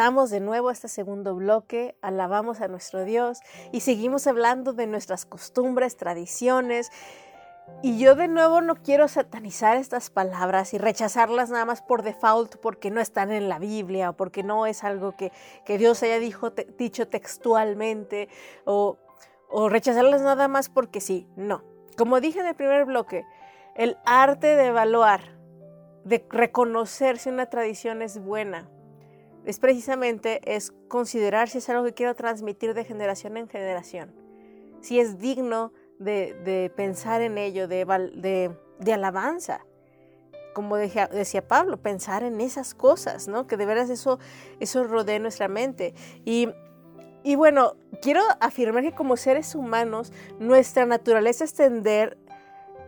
De 0.00 0.40
nuevo 0.40 0.70
a 0.70 0.72
este 0.72 0.88
segundo 0.88 1.34
bloque. 1.34 1.94
Alabamos 2.00 2.62
a 2.62 2.68
nuestro 2.68 3.04
Dios 3.04 3.40
y 3.70 3.80
seguimos 3.80 4.26
hablando 4.26 4.72
de 4.72 4.86
nuestras 4.86 5.26
costumbres, 5.26 5.98
tradiciones. 5.98 6.90
Y 7.82 7.98
yo 7.98 8.14
de 8.14 8.26
nuevo 8.26 8.62
no 8.62 8.76
quiero 8.76 9.08
satanizar 9.08 9.76
estas 9.76 10.08
palabras 10.08 10.72
y 10.72 10.78
rechazarlas 10.78 11.50
nada 11.50 11.66
más 11.66 11.82
por 11.82 12.02
default 12.02 12.56
porque 12.62 12.90
no 12.90 13.02
están 13.02 13.30
en 13.30 13.50
la 13.50 13.58
Biblia 13.58 14.08
o 14.08 14.12
porque 14.14 14.42
no 14.42 14.64
es 14.64 14.84
algo 14.84 15.14
que, 15.18 15.32
que 15.66 15.76
Dios 15.76 16.02
haya 16.02 16.18
dicho 16.18 17.06
textualmente 17.06 18.30
o, 18.64 18.96
o 19.50 19.68
rechazarlas 19.68 20.22
nada 20.22 20.48
más 20.48 20.70
porque 20.70 21.02
sí. 21.02 21.28
No. 21.36 21.62
Como 21.98 22.22
dije 22.22 22.40
en 22.40 22.46
el 22.46 22.54
primer 22.54 22.86
bloque, 22.86 23.26
el 23.76 23.98
arte 24.06 24.56
de 24.56 24.68
evaluar 24.68 25.20
de 26.04 26.24
reconocer 26.30 27.18
si 27.18 27.28
una 27.28 27.50
tradición 27.50 28.00
es 28.00 28.18
buena, 28.18 28.66
es 29.44 29.58
precisamente 29.58 30.40
es 30.44 30.72
considerar 30.88 31.48
si 31.48 31.58
es 31.58 31.68
algo 31.68 31.84
que 31.84 31.94
quiero 31.94 32.14
transmitir 32.14 32.74
de 32.74 32.84
generación 32.84 33.36
en 33.36 33.48
generación, 33.48 34.12
si 34.80 35.00
es 35.00 35.18
digno 35.18 35.72
de, 35.98 36.72
pensar 36.76 37.20
en 37.20 37.38
ello, 37.38 37.68
de, 37.68 37.84
de, 38.78 38.92
alabanza. 38.92 39.64
Como 40.54 40.76
decía, 40.76 41.46
Pablo, 41.46 41.76
pensar 41.76 42.22
en 42.24 42.40
esas 42.40 42.74
cosas, 42.74 43.28
¿no? 43.28 43.46
Que 43.46 43.56
de 43.56 43.66
veras 43.66 43.88
eso, 43.88 44.18
eso 44.58 44.84
rodea 44.84 45.18
nuestra 45.18 45.46
mente. 45.46 45.94
Y, 46.24 46.48
y 47.22 47.36
bueno, 47.36 47.76
quiero 48.02 48.22
afirmar 48.40 48.82
que 48.82 48.92
como 48.92 49.16
seres 49.16 49.54
humanos, 49.54 50.12
nuestra 50.38 50.86
naturaleza 50.86 51.44
es 51.44 51.54
tender 51.54 52.18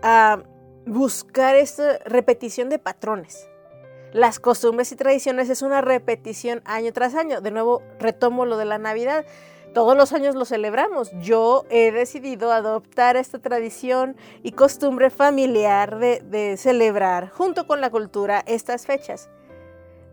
a 0.03 0.43
buscar 0.87 1.55
esta 1.55 1.99
repetición 1.99 2.69
de 2.69 2.79
patrones. 2.79 3.49
Las 4.13 4.39
costumbres 4.39 4.93
y 4.93 4.97
tradiciones 4.97 5.49
es 5.49 5.63
una 5.63 5.81
repetición 5.81 6.61
año 6.67 6.93
tras 6.93 7.15
año. 7.15 7.41
De 7.41 7.51
nuevo, 7.51 7.83
retomo 7.99 8.45
lo 8.45 8.59
de 8.59 8.67
la 8.67 8.77
Navidad. 8.77 9.25
Todos 9.73 9.97
los 9.97 10.13
años 10.13 10.35
lo 10.35 10.45
celebramos. 10.45 11.11
Yo 11.23 11.65
he 11.71 11.93
decidido 11.93 12.53
adoptar 12.53 13.17
esta 13.17 13.39
tradición 13.39 14.17
y 14.43 14.53
costumbre 14.53 15.09
familiar 15.09 15.99
de, 15.99 16.59
celebrar 16.59 17.31
junto 17.31 17.67
con 17.67 17.81
la 17.81 17.89
cultura 17.89 18.43
estas 18.47 18.85
fechas. 18.85 19.31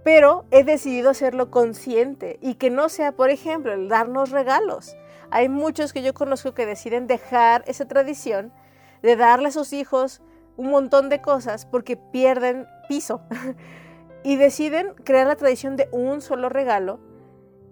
Pero 0.05 0.45
he 0.49 0.63
decidido 0.63 1.09
hacerlo 1.09 1.51
consciente 1.51 2.39
y 2.41 2.55
que 2.55 2.69
no 2.69 2.87
sea, 2.87 3.11
por 3.11 3.29
ejemplo, 3.29 3.73
el 3.73 3.89
darnos 3.89 4.29
regalos. 4.29 4.95
Hay 5.29 5.49
muchos 5.49 5.91
que 5.91 6.03
yo 6.03 6.13
conozco 6.13 6.53
que 6.53 6.65
deciden 6.65 7.05
dejar 7.05 7.65
esa 7.67 7.85
tradición 7.85 8.53
de 9.01 9.17
darle 9.17 9.49
a 9.49 9.51
sus 9.51 9.73
hijos 9.73 10.21
un 10.55 10.69
montón 10.69 11.09
de 11.09 11.21
cosas 11.21 11.65
porque 11.65 11.97
pierden 11.97 12.65
piso 12.87 13.21
y 14.23 14.35
deciden 14.35 14.93
crear 15.03 15.27
la 15.27 15.35
tradición 15.35 15.75
de 15.75 15.89
un 15.91 16.21
solo 16.21 16.49
regalo 16.49 16.99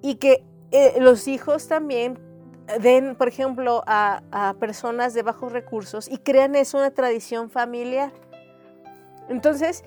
y 0.01 0.15
que 0.15 0.43
eh, 0.71 0.95
los 0.99 1.27
hijos 1.27 1.67
también 1.67 2.19
den, 2.81 3.15
por 3.15 3.27
ejemplo, 3.27 3.83
a, 3.87 4.21
a, 4.31 4.53
personas 4.55 5.13
de 5.13 5.23
bajos 5.23 5.51
recursos 5.51 6.09
y 6.09 6.17
crean 6.17 6.55
eso 6.55 6.77
una 6.77 6.91
tradición 6.91 7.49
familiar. 7.49 8.11
Entonces, 9.29 9.83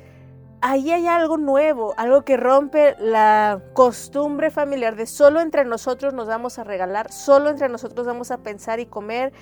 ahí 0.60 0.90
hay 0.92 1.06
algo 1.06 1.36
nuevo, 1.36 1.94
algo 1.96 2.22
que 2.22 2.36
rompe 2.36 2.96
la 2.98 3.62
costumbre 3.74 4.50
familiar 4.50 4.96
de 4.96 5.06
solo 5.06 5.40
entre 5.40 5.64
nosotros 5.64 6.14
nos 6.14 6.28
vamos 6.28 6.58
a 6.58 6.64
regalar, 6.64 7.12
solo 7.12 7.50
entre 7.50 7.68
nosotros 7.68 8.06
vamos 8.06 8.30
a 8.30 8.38
pensar 8.38 8.80
y 8.80 8.86
comer 8.86 9.32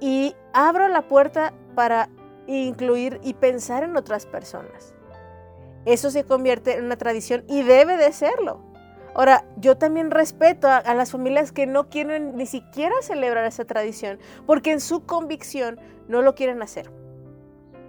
y 0.00 0.34
abro 0.52 0.88
la 0.88 1.02
puerta 1.02 1.52
para 1.74 2.08
incluir 2.46 3.20
y 3.22 3.34
pensar 3.34 3.84
en 3.84 3.96
otras 3.96 4.26
personas. 4.26 4.93
Eso 5.86 6.10
se 6.10 6.24
convierte 6.24 6.76
en 6.76 6.84
una 6.84 6.96
tradición 6.96 7.44
y 7.48 7.62
debe 7.62 7.96
de 7.96 8.12
serlo. 8.12 8.60
Ahora, 9.14 9.44
yo 9.58 9.76
también 9.76 10.10
respeto 10.10 10.68
a, 10.68 10.94
las 10.94 11.12
familias 11.12 11.52
que 11.52 11.66
no 11.66 11.88
quieren 11.88 12.36
ni 12.36 12.46
siquiera 12.46 12.94
celebrar 13.00 13.44
esa 13.44 13.64
tradición 13.64 14.18
porque 14.46 14.72
en 14.72 14.80
su 14.80 15.04
convicción 15.06 15.78
no 16.08 16.22
lo 16.22 16.34
quieren 16.34 16.62
hacer. 16.62 16.90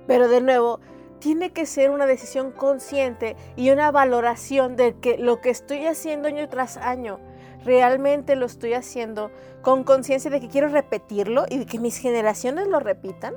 Pero 0.05 0.27
de 0.27 0.41
nuevo, 0.41 0.81
tiene 1.19 1.51
que 1.51 1.65
ser 1.65 1.89
una 1.89 2.05
decisión 2.05 2.51
consciente 2.51 3.36
y 3.55 3.71
una 3.71 3.89
valoración 3.89 4.75
de 4.75 4.99
que 4.99 5.17
lo 5.17 5.41
que 5.41 5.49
estoy 5.49 5.88
haciendo 5.88 6.27
año 6.27 6.47
tras 6.47 6.77
año, 6.77 7.19
realmente 7.63 8.36
lo 8.36 8.45
estoy 8.45 8.73
haciendo 8.73 9.31
con 9.63 9.84
conciencia 9.84 10.29
de 10.29 10.39
que 10.39 10.49
quiero 10.49 10.67
repetirlo 10.67 11.45
y 11.49 11.58
de 11.58 11.65
que 11.65 11.79
mis 11.79 11.97
generaciones 11.97 12.67
lo 12.67 12.79
repitan 12.79 13.34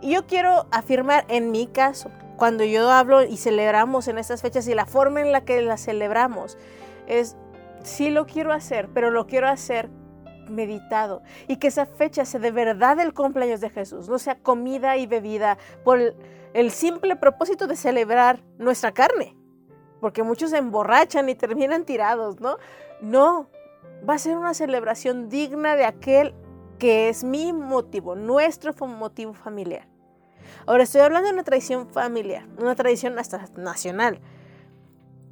y 0.00 0.12
yo 0.12 0.26
quiero 0.26 0.66
afirmar 0.70 1.24
en 1.28 1.50
mi 1.50 1.66
caso, 1.66 2.10
cuando 2.38 2.64
yo 2.64 2.88
hablo 2.90 3.24
y 3.24 3.36
celebramos 3.36 4.06
en 4.08 4.16
estas 4.16 4.40
fechas 4.40 4.66
y 4.68 4.74
la 4.74 4.86
forma 4.86 5.20
en 5.20 5.32
la 5.32 5.44
que 5.44 5.60
las 5.60 5.84
celebramos, 5.84 6.56
es, 7.08 7.36
sí 7.82 8.10
lo 8.10 8.26
quiero 8.26 8.52
hacer, 8.52 8.88
pero 8.94 9.10
lo 9.10 9.26
quiero 9.26 9.48
hacer 9.48 9.90
meditado 10.48 11.20
y 11.48 11.56
que 11.56 11.66
esa 11.66 11.84
fecha 11.84 12.24
sea 12.24 12.40
de 12.40 12.52
verdad 12.52 12.98
el 13.00 13.12
cumpleaños 13.12 13.60
de 13.60 13.70
Jesús, 13.70 14.08
no 14.08 14.18
sea 14.18 14.36
comida 14.36 14.96
y 14.96 15.06
bebida 15.06 15.58
por 15.84 16.14
el, 16.54 16.70
simple 16.70 17.16
propósito 17.16 17.66
de 17.66 17.76
celebrar 17.76 18.40
nuestra 18.56 18.92
carne, 18.92 19.36
porque 20.00 20.22
muchos 20.22 20.50
se 20.50 20.58
emborrachan 20.58 21.28
y 21.28 21.34
terminan 21.34 21.84
tirados, 21.84 22.40
¿no? 22.40 22.56
No, 23.00 23.50
va 24.08 24.14
a 24.14 24.18
ser 24.18 24.38
una 24.38 24.54
celebración 24.54 25.28
digna 25.28 25.74
de 25.74 25.84
aquel 25.84 26.34
que 26.78 27.08
es 27.08 27.24
mi 27.24 27.52
motivo, 27.52 28.14
nuestro 28.14 28.72
motivo 28.86 29.34
familiar. 29.34 29.97
Ahora 30.66 30.84
estoy 30.84 31.00
hablando 31.00 31.28
de 31.28 31.34
una 31.34 31.44
tradición 31.44 31.88
familiar, 31.88 32.44
una 32.58 32.74
tradición 32.74 33.18
hasta 33.18 33.46
nacional. 33.56 34.20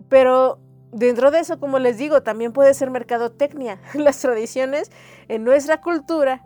Pero 0.09 0.59
dentro 0.93 1.31
de 1.31 1.41
eso, 1.41 1.59
como 1.59 1.79
les 1.79 1.99
digo, 1.99 2.23
también 2.23 2.53
puede 2.53 2.75
ser 2.75 2.91
mercadotecnia. 2.91 3.81
Las 3.95 4.19
tradiciones 4.19 4.91
en 5.29 5.45
nuestra 5.45 5.81
cultura, 5.81 6.43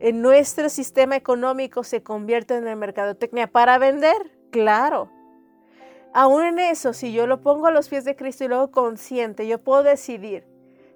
en 0.00 0.22
nuestro 0.22 0.68
sistema 0.68 1.16
económico 1.16 1.84
se 1.84 2.02
convierten 2.02 2.66
en 2.66 2.78
mercadotecnia 2.78 3.46
para 3.46 3.78
vender, 3.78 4.16
claro. 4.50 5.10
Aún 6.14 6.44
en 6.44 6.58
eso, 6.58 6.92
si 6.92 7.12
yo 7.12 7.26
lo 7.26 7.42
pongo 7.42 7.66
a 7.66 7.70
los 7.70 7.88
pies 7.88 8.04
de 8.04 8.16
Cristo 8.16 8.44
y 8.44 8.48
luego 8.48 8.70
consciente, 8.70 9.46
yo 9.46 9.58
puedo 9.62 9.82
decidir 9.82 10.46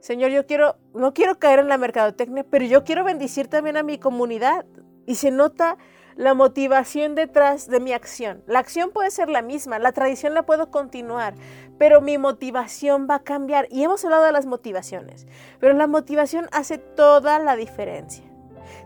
Señor, 0.03 0.33
yo 0.33 0.45
quiero, 0.47 0.75
no 0.95 1.15
quiero 1.15 1.39
caer 1.39 1.61
en 1.61 1.69
la 1.69 1.79
mercadotecnia, 1.79 2.43
pero 2.43 2.65
yo 2.65 2.83
quiero 2.83 3.05
bendecir 3.05 3.47
también 3.47 3.77
a 3.77 3.85
mi 3.85 3.99
comunidad. 3.99 4.67
Y 5.07 5.15
se 5.15 5.31
nota 5.31 5.79
la 6.17 6.35
motivación 6.35 7.15
detrás 7.15 7.69
de 7.69 7.81
mi 7.81 7.93
acción. 7.93 8.43
La 8.47 8.59
acción 8.59 8.91
puede 8.91 9.11
ser 9.11 9.29
la 9.29 9.43
misma, 9.43 9.79
la 9.79 9.93
tradición 9.93 10.35
la 10.35 10.45
puedo 10.45 10.71
continuar, 10.71 11.35
pero 11.79 12.01
mi 12.01 12.19
motivación 12.19 13.07
va 13.09 13.17
a 13.17 13.23
cambiar. 13.23 13.67
Y 13.71 13.83
hemos 13.83 14.05
hablado 14.05 14.25
de 14.25 14.33
las 14.33 14.47
motivaciones, 14.47 15.27
pero 15.61 15.75
la 15.75 15.87
motivación 15.87 16.49
hace 16.53 16.79
toda 16.79 17.39
la 17.39 17.57
diferencia. 17.57 18.25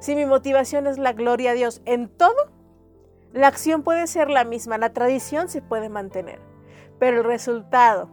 Si 0.01 0.15
mi 0.15 0.27
motivación 0.27 0.87
es 0.87 0.99
la 0.99 1.13
gloria 1.13 1.53
a 1.53 1.55
Dios 1.55 1.83
en 1.85 2.09
todo, 2.09 2.53
la 3.33 3.49
acción 3.49 3.83
puede 3.83 4.07
ser 4.07 4.31
la 4.31 4.45
misma, 4.45 4.79
la 4.79 4.93
tradición 4.93 5.49
se 5.49 5.63
puede 5.63 5.89
mantener, 5.89 6.41
pero 6.99 7.19
el 7.19 7.25
resultado 7.25 8.11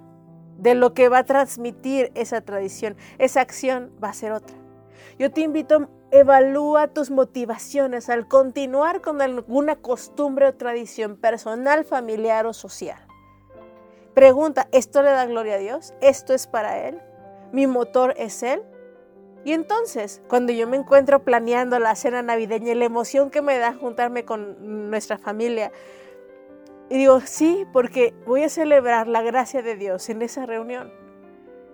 de 0.58 0.76
lo 0.76 0.94
que 0.94 1.10
va 1.10 1.20
a 1.20 1.26
transmitir 1.26 2.12
esa 2.16 2.42
tradición. 2.42 2.96
Esa 3.18 3.42
acción 3.42 3.92
va 4.04 4.10
a 4.10 4.14
ser 4.14 4.32
otra. 4.32 4.63
Yo 5.20 5.32
te 5.32 5.42
invito, 5.42 5.90
evalúa 6.12 6.88
tus 6.88 7.12
motivaciones 7.12 8.10
al 8.10 8.28
continuar 8.28 9.02
con 9.02 9.22
alguna 9.22 9.76
costumbre 9.76 10.48
o 10.48 10.54
tradición 10.56 11.18
personal, 11.18 11.86
familiar 11.86 12.46
o 12.46 12.54
social. 12.54 13.00
Pregunta, 14.14 14.68
¿esto 14.72 15.02
le 15.02 15.10
da 15.10 15.26
gloria 15.26 15.56
a 15.56 15.60
Dios? 15.60 15.94
¿Esto 16.02 16.34
es 16.34 16.48
para 16.48 16.88
Él? 16.88 17.02
¿Mi 17.52 17.68
motor 17.68 18.14
es 18.18 18.44
Él? 18.44 18.62
Y 19.46 19.54
entonces, 19.54 20.22
cuando 20.28 20.54
yo 20.54 20.68
me 20.68 20.78
encuentro 20.78 21.24
planeando 21.24 21.80
la 21.80 21.96
cena 21.96 22.22
navideña 22.22 22.72
y 22.72 22.76
la 22.76 22.86
emoción 22.86 23.30
que 23.30 23.42
me 23.42 23.58
da 23.58 23.74
juntarme 23.74 24.24
con 24.24 24.90
nuestra 24.90 25.18
familia, 25.18 25.72
y 26.90 26.98
digo, 26.98 27.22
sí, 27.22 27.66
porque 27.74 28.14
voy 28.26 28.44
a 28.44 28.50
celebrar 28.50 29.08
la 29.08 29.22
gracia 29.22 29.62
de 29.62 29.76
Dios 29.76 30.10
en 30.10 30.22
esa 30.22 30.46
reunión. 30.46 30.94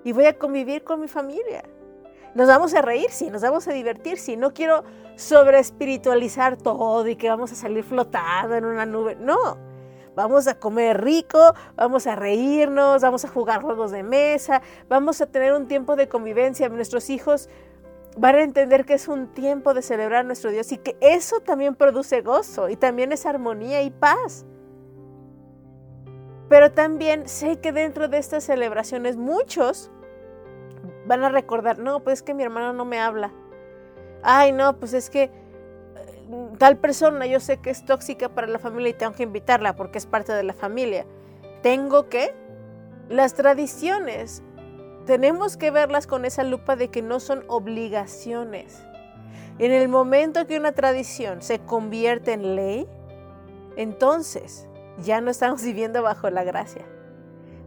Y 0.04 0.14
voy 0.14 0.26
a 0.26 0.38
convivir 0.38 0.84
con 0.84 1.02
mi 1.02 1.08
familia. 1.08 1.64
Nos 2.36 2.48
vamos 2.48 2.74
a 2.74 2.82
reír, 2.82 3.10
sí, 3.10 3.30
nos 3.30 3.42
vamos 3.42 3.68
a 3.68 3.74
divertir, 3.74 4.18
sí. 4.18 4.38
No 4.38 4.54
quiero 4.54 4.84
sobre 5.15 5.60
espiritualizar 5.60 6.58
todo 6.58 7.08
y 7.08 7.15
que 7.15 7.30
vamos 7.30 7.52
a 7.52 7.56
salir 7.56 7.84
flotando 7.84 8.56
en 8.56 8.65
una 8.65 8.86
nube. 8.86 9.15
No, 9.15 9.58
vamos 10.15 10.48
a 10.48 10.60
comer 10.60 11.04
rico, 11.04 11.54
vamos 11.76 12.08
a 12.08 12.15
reírnos, 12.15 13.02
vamos 13.02 13.26
a 13.26 13.30
jugar 13.30 13.62
juegos 13.62 13.92
de 13.92 14.04
mesa, 14.04 14.62
vamos 14.88 15.22
a 15.22 15.26
tener 15.26 15.54
un 15.54 15.68
tiempo 15.68 15.96
de 15.96 16.08
convivencia. 16.08 16.70
Nuestros 16.70 17.10
hijos 17.10 17.50
van 18.18 18.36
a 18.36 18.44
entender 18.44 18.86
que 18.86 18.94
es 18.94 19.08
un 19.08 19.28
tiempo 19.28 19.74
de 19.74 19.82
celebrar 19.82 20.22
a 20.22 20.24
nuestro 20.24 20.52
Dios 20.52 20.72
y 20.72 20.78
que 20.78 20.98
eso 21.02 21.39
también 21.39 21.76
produce 21.76 22.22
gozo 22.22 22.70
y 22.70 22.76
también 22.76 23.12
es 23.12 23.26
armonía 23.26 23.82
y 23.82 23.92
paz. 23.92 24.46
Pero 26.50 26.72
también 26.72 27.28
sé 27.28 27.60
que 27.60 27.72
dentro 27.72 28.08
de 28.08 28.18
estas 28.18 28.44
celebraciones 28.44 29.18
muchos 29.18 29.92
van 31.10 31.24
a 31.24 31.30
recordar, 31.30 31.80
no, 31.80 32.02
pues 32.02 32.19
es 32.19 32.24
que 32.24 32.36
mi 32.36 32.43
hermano 32.43 32.72
no 32.72 32.86
me 32.86 33.00
habla. 33.00 33.32
Ay, 34.22 34.52
no, 34.52 34.78
pues 34.78 34.93
es 34.93 35.10
que 35.10 35.24
eh, 35.24 35.32
tal 36.60 36.78
persona 36.78 37.26
yo 37.26 37.39
sé 37.39 37.58
que 37.58 37.72
es 37.72 37.84
tóxica 37.84 38.30
para 38.30 38.45
la 38.45 38.60
familia 38.60 38.91
y 38.91 38.93
tengo 38.93 39.13
que 39.13 39.24
invitarla 39.24 39.76
porque 39.76 39.98
es 39.98 40.06
parte 40.06 40.34
de 40.34 40.43
la 40.43 40.54
familia. 40.54 41.08
Tengo 41.63 42.10
que 42.10 42.36
las 43.10 43.34
tradiciones 43.34 44.43
tenemos 45.08 45.58
que 45.58 45.72
verlas 45.72 46.06
con 46.06 46.24
esa 46.24 46.43
lupa 46.43 46.76
de 46.76 46.89
que 46.89 47.02
no 47.02 47.19
son 47.19 47.43
obligaciones. 47.48 48.84
En 49.58 49.72
el 49.72 49.88
momento 49.88 50.45
que 50.45 50.60
una 50.60 50.74
tradición 50.74 51.41
se 51.41 51.58
convierte 51.58 52.34
en 52.34 52.56
ley, 52.56 52.88
entonces 53.76 54.67
ya 55.04 55.22
no 55.22 55.32
estamos 55.32 55.63
viviendo 55.63 56.04
bajo 56.04 56.30
la 56.30 56.43
gracia. 56.43 56.86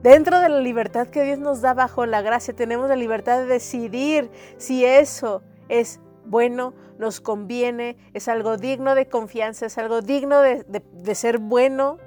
Dentro 0.03 0.41
de 0.41 0.49
la 0.49 0.59
libertad 0.59 1.07
que 1.07 1.23
Dios 1.23 1.38
nos 1.38 1.61
da 1.61 1.75
bajo 1.75 2.07
la 2.07 2.23
gracia, 2.23 2.55
tenemos 2.55 2.88
la 2.88 2.97
libertad 2.97 3.38
de 3.38 3.47
decidir 3.47 4.31
si 4.57 4.85
eso 4.85 5.43
es 5.69 6.01
bueno, 6.25 6.75
nos 6.99 7.21
conviene, 7.21 7.97
es 8.12 8.27
algo 8.27 8.57
digno 8.57 8.97
de 8.97 9.07
confianza, 9.07 9.67
es 9.67 9.79
algo 9.79 10.03
digno 10.03 10.41
de, 10.41 11.15
ser 11.15 11.38
bueno. 11.38 11.99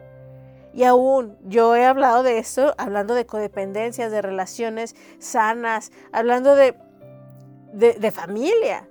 Y 0.73 0.83
aún 0.83 1.37
yo 1.45 1.73
he 1.77 1.85
hablado 1.85 2.21
de 2.21 2.37
esto, 2.37 2.75
hablando 2.77 3.13
de 3.13 3.25
codependencias, 3.25 4.11
de 4.11 4.21
relaciones 4.21 4.93
sanas, 5.19 5.93
hablando 6.11 6.53
de, 6.55 6.75
de, 7.73 8.11
familia. 8.11 8.89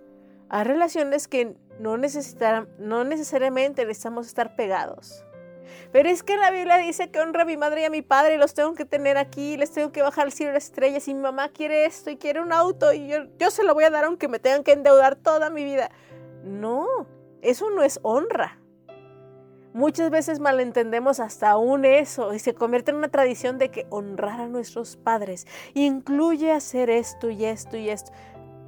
Hay 0.49 0.64
relaciones 0.64 1.29
que 1.29 1.57
no, 1.79 1.99
no 2.79 3.05
necesariamente 3.05 3.85
necesitamos 3.85 4.27
estar 4.27 4.57
pegados. 4.57 5.25
Pero 5.92 6.09
es 6.09 6.22
que 6.22 6.37
la 6.37 6.50
Biblia 6.50 6.79
dice 6.79 7.11
que 7.11 7.20
honra 7.20 7.42
a 7.42 7.44
mi 7.44 7.57
madre 7.57 7.83
y 7.83 7.85
a 7.85 7.90
mi 7.90 8.03
padre 8.03 8.35
y 8.35 8.38
los 8.38 8.55
tengo 8.55 8.74
que 8.74 8.85
tener 8.85 9.16
aquí, 9.16 9.57
les 9.57 9.72
tengo 9.72 9.92
que 9.92 10.03
bajar 10.03 10.27
al 10.27 10.33
cielo 10.33 10.53
las 10.53 10.64
estrellas 10.64 11.07
y 11.09 11.14
mi 11.14 11.20
mamá 11.20 11.48
quiere 11.48 11.87
esto 11.87 12.11
y 12.11 12.16
quiere 12.16 12.40
un 12.40 12.53
auto 12.53 12.92
y 12.92 13.09
yo, 13.09 13.18
yo 13.38 13.50
se 13.50 13.64
lo 13.64 13.74
voy 13.74 13.85
a 13.85 13.90
dar 13.90 14.05
aunque 14.05 14.29
me 14.29 14.38
tengan 14.38 14.64
que 14.64 14.72
endeudar 14.72 15.16
toda 15.16 15.50
mi 15.50 15.64
vida. 15.64 15.90
No, 16.42 16.87
eso 17.42 17.70
no 17.70 17.83
es 17.83 18.00
honra. 18.03 18.59
Muchas 19.74 20.09
veces 20.09 20.38
malentendemos 20.38 21.18
hasta 21.18 21.50
aún 21.50 21.85
eso 21.85 22.33
y 22.33 22.38
se 22.38 22.55
convierte 22.55 22.92
en 22.92 22.98
una 22.98 23.09
tradición 23.09 23.59
de 23.59 23.72
que 23.72 23.88
honrar 23.90 24.40
a 24.40 24.46
nuestros 24.46 24.96
padres 24.96 25.48
incluye 25.74 26.53
hacer 26.53 26.90
esto 26.90 27.29
y 27.29 27.44
esto 27.44 27.77
y 27.77 27.90
esto. 27.90 28.12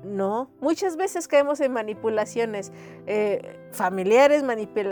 No, 0.04 0.50
muchas 0.60 0.96
veces 0.96 1.26
caemos 1.26 1.60
en 1.60 1.72
manipulaciones 1.72 2.70
eh, 3.06 3.58
familiares, 3.72 4.44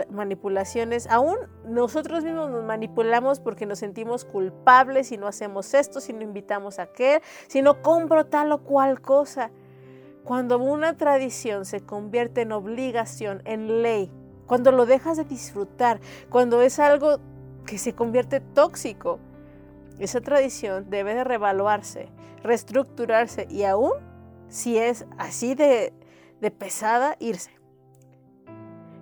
manipulaciones, 0.09 1.07
aún 1.07 1.37
nosotros 1.65 2.23
mismos 2.23 2.49
nos 2.49 2.63
manipulamos 2.63 3.39
porque 3.39 3.65
nos 3.65 3.79
sentimos 3.79 4.25
culpables 4.25 5.07
si 5.07 5.17
no 5.17 5.27
hacemos 5.27 5.73
esto, 5.73 6.01
si 6.01 6.11
no 6.11 6.21
invitamos 6.21 6.79
a 6.79 6.83
aquel, 6.83 7.21
si 7.47 7.61
no 7.61 7.81
compro 7.81 8.25
tal 8.25 8.51
o 8.51 8.63
cual 8.63 9.01
cosa. 9.01 9.51
Cuando 10.25 10.57
una 10.57 10.97
tradición 10.97 11.65
se 11.65 11.81
convierte 11.81 12.41
en 12.41 12.51
obligación, 12.51 13.41
en 13.45 13.83
ley, 13.83 14.11
cuando 14.47 14.71
lo 14.71 14.85
dejas 14.85 15.17
de 15.17 15.23
disfrutar, 15.23 15.99
cuando 16.29 16.61
es 16.61 16.79
algo 16.79 17.19
que 17.65 17.77
se 17.77 17.93
convierte 17.93 18.39
tóxico, 18.39 19.19
esa 19.99 20.19
tradición 20.19 20.89
debe 20.89 21.15
de 21.15 21.23
revaluarse, 21.23 22.09
reestructurarse 22.43 23.47
y 23.49 23.63
aún 23.63 23.93
si 24.47 24.77
es 24.77 25.05
así 25.17 25.55
de, 25.55 25.93
pesada, 26.57 27.15
irse. 27.19 27.51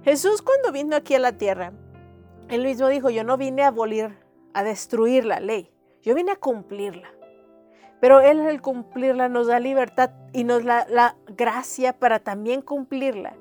Jesús 0.03 0.41
cuando 0.41 0.71
vino 0.71 0.95
aquí 0.95 1.15
a 1.15 1.19
la 1.19 1.33
tierra, 1.33 1.73
él 2.49 2.63
mismo 2.63 2.87
dijo, 2.87 3.09
yo 3.09 3.23
no 3.23 3.37
vine 3.37 3.63
a 3.63 3.67
abolir, 3.67 4.17
a 4.53 4.63
destruir 4.63 5.25
la 5.25 5.39
ley, 5.39 5.71
yo 6.01 6.15
vine 6.15 6.31
a 6.31 6.35
cumplirla. 6.35 7.09
Pero 8.03 8.19
Él 8.19 8.41
al 8.41 8.61
cumplirla 8.61 9.29
nos 9.29 9.47
da 9.47 9.61
libertad 9.61 10.11
y 10.33 10.43
nos 10.43 10.65
da 10.65 10.85
la 10.89 11.15
gracia 11.25 11.93
para 11.93 12.19
también 12.19 12.61
cumplirla. 12.61 13.37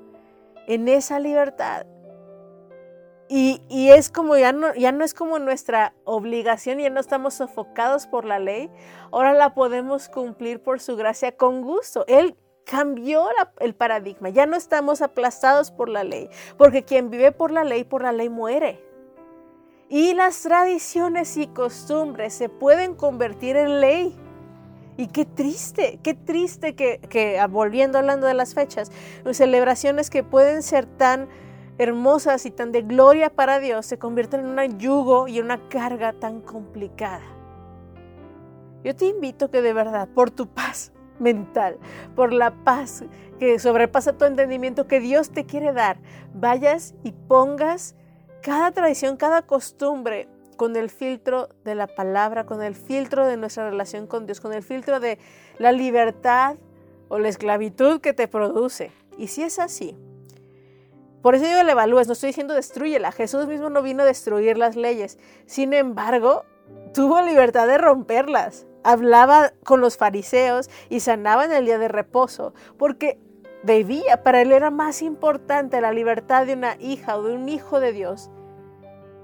En 0.67 0.87
esa 0.87 1.19
libertad 1.19 1.85
y, 3.29 3.61
es 3.89 4.11
como 4.11 4.37
ya 4.37 4.51
no, 4.51 4.75
ya 4.75 4.91
no 4.91 5.03
es 5.03 5.13
como 5.13 5.39
nuestra 5.39 5.93
obligación, 6.03 6.79
ya 6.79 6.89
no 6.89 6.99
estamos 6.99 7.35
sofocados 7.35 8.05
por 8.05 8.25
la 8.25 8.37
ley, 8.37 8.69
ahora 9.11 9.33
la 9.33 9.53
podemos 9.53 10.09
cumplir 10.09 10.61
por 10.61 10.79
su 10.79 10.95
gracia 10.95 11.35
con 11.35 11.61
gusto. 11.61 12.05
Él 12.07 12.35
cambió 12.65 13.27
el 13.59 13.75
paradigma, 13.75 14.29
ya 14.29 14.45
no 14.45 14.55
estamos 14.55 15.01
aplastados 15.01 15.71
por 15.71 15.89
la 15.89 16.03
ley, 16.03 16.29
porque 16.57 16.83
quien 16.83 17.09
vive 17.09 17.31
por 17.31 17.51
la 17.51 17.63
ley, 17.63 17.83
por 17.83 18.03
la 18.03 18.11
ley 18.11 18.29
muere. 18.29 18.83
Y 19.89 20.13
las 20.13 20.41
tradiciones 20.41 21.37
y 21.37 21.47
costumbres 21.47 22.33
se 22.33 22.49
pueden 22.49 22.95
convertir 22.95 23.55
en 23.55 23.79
ley. 23.79 24.17
Y 24.95 25.07
qué 25.07 25.25
triste, 25.25 25.99
qué 26.03 26.13
triste 26.13 26.75
que, 26.75 26.99
que 27.09 27.43
volviendo 27.49 27.97
hablando 27.97 28.27
de 28.27 28.33
las 28.33 28.53
fechas, 28.53 28.91
celebraciones 29.31 30.09
que 30.09 30.23
pueden 30.23 30.61
ser 30.61 30.85
tan 30.85 31.27
hermosas 31.77 32.45
y 32.45 32.51
tan 32.51 32.71
de 32.71 32.81
gloria 32.81 33.29
para 33.29 33.59
Dios 33.59 33.85
se 33.85 33.97
convierten 33.97 34.41
en 34.41 34.59
un 34.59 34.79
yugo 34.79 35.27
y 35.27 35.39
una 35.39 35.69
carga 35.69 36.13
tan 36.13 36.41
complicada. 36.41 37.23
Yo 38.83 38.95
te 38.95 39.05
invito 39.05 39.49
que 39.49 39.61
de 39.61 39.73
verdad, 39.73 40.09
por 40.13 40.29
tu 40.29 40.47
paz 40.47 40.91
mental, 41.19 41.77
por 42.15 42.33
la 42.33 42.51
paz 42.51 43.03
que 43.39 43.57
sobrepasa 43.59 44.17
tu 44.17 44.25
entendimiento 44.25 44.87
que 44.87 44.99
Dios 44.99 45.31
te 45.31 45.45
quiere 45.45 45.73
dar, 45.73 45.97
vayas 46.33 46.93
y 47.03 47.11
pongas 47.11 47.95
cada 48.41 48.71
tradición, 48.71 49.15
cada 49.15 49.43
costumbre 49.43 50.27
con 50.57 50.75
el 50.75 50.89
filtro 50.89 51.49
de 51.63 51.75
la 51.75 51.87
palabra, 51.87 52.45
con 52.45 52.61
el 52.61 52.75
filtro 52.75 53.25
de 53.25 53.37
nuestra 53.37 53.69
relación 53.69 54.05
con 54.05 54.25
Dios, 54.25 54.41
con 54.41 54.53
el 54.53 54.63
filtro 54.63 54.99
de 54.99 55.17
la 55.57 55.71
libertad 55.71 56.57
o 57.07 57.19
la 57.19 57.29
esclavitud 57.29 58.01
que 58.01 58.13
te 58.13 58.27
produce. 58.27 58.91
Y 59.17 59.27
si 59.27 59.43
es 59.43 59.59
así, 59.59 59.95
por 61.23 61.35
eso 61.35 61.45
yo 61.45 61.63
la 61.63 61.71
evalúes, 61.71 62.07
no 62.07 62.13
estoy 62.13 62.27
diciendo 62.27 62.53
destruyela. 62.53 63.13
Jesús 63.13 63.47
mismo 63.47 63.69
no 63.69 63.81
vino 63.81 64.03
a 64.03 64.05
destruir 64.05 64.57
las 64.57 64.75
leyes. 64.75 65.17
Sin 65.45 65.73
embargo, 65.73 66.43
tuvo 66.93 67.21
libertad 67.21 67.65
de 67.65 67.77
romperlas. 67.77 68.67
Hablaba 68.83 69.53
con 69.63 69.79
los 69.79 69.95
fariseos 69.95 70.69
y 70.89 70.99
sanaba 70.99 71.45
en 71.45 71.53
el 71.53 71.65
día 71.65 71.77
de 71.77 71.87
reposo, 71.87 72.53
porque 72.77 73.17
debía, 73.63 74.21
para 74.21 74.41
él 74.41 74.51
era 74.51 74.69
más 74.69 75.01
importante 75.01 75.79
la 75.79 75.93
libertad 75.93 76.45
de 76.45 76.55
una 76.55 76.75
hija 76.81 77.17
o 77.17 77.23
de 77.23 77.35
un 77.35 77.47
hijo 77.47 77.79
de 77.79 77.93
Dios 77.93 78.29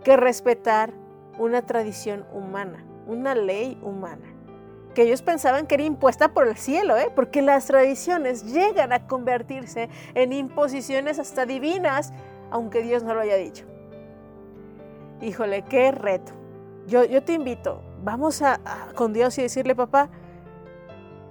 que 0.06 0.16
respetar 0.16 0.94
una 1.38 1.66
tradición 1.66 2.26
humana, 2.32 2.86
una 3.08 3.36
ley 3.36 3.78
humana 3.84 4.29
que 4.94 5.04
ellos 5.04 5.22
pensaban 5.22 5.68
que 5.68 5.76
era 5.76 5.84
impuesta 5.84 6.34
por 6.34 6.48
el 6.48 6.58
cielo, 6.58 6.98
¿eh? 6.98 7.12
porque 7.14 7.42
las 7.42 7.66
tradiciones 7.66 8.44
llegan 8.52 8.92
a 8.92 9.08
convertirse 9.08 9.90
en 10.16 10.34
imposiciones 10.34 11.20
hasta 11.20 11.46
divinas, 11.46 12.12
aunque 12.52 12.82
Dios 12.82 13.04
no 13.04 13.14
lo 13.14 13.22
haya 13.22 13.36
dicho. 13.36 13.66
Híjole, 15.22 15.64
qué 15.64 15.92
reto. 15.92 16.32
Yo, 16.88 17.06
yo 17.06 17.24
te 17.24 17.34
invito, 17.34 17.82
vamos 18.04 18.42
con 18.96 19.14
Dios 19.14 19.38
y 19.38 19.44
decirle, 19.44 19.76
papá, 19.76 20.10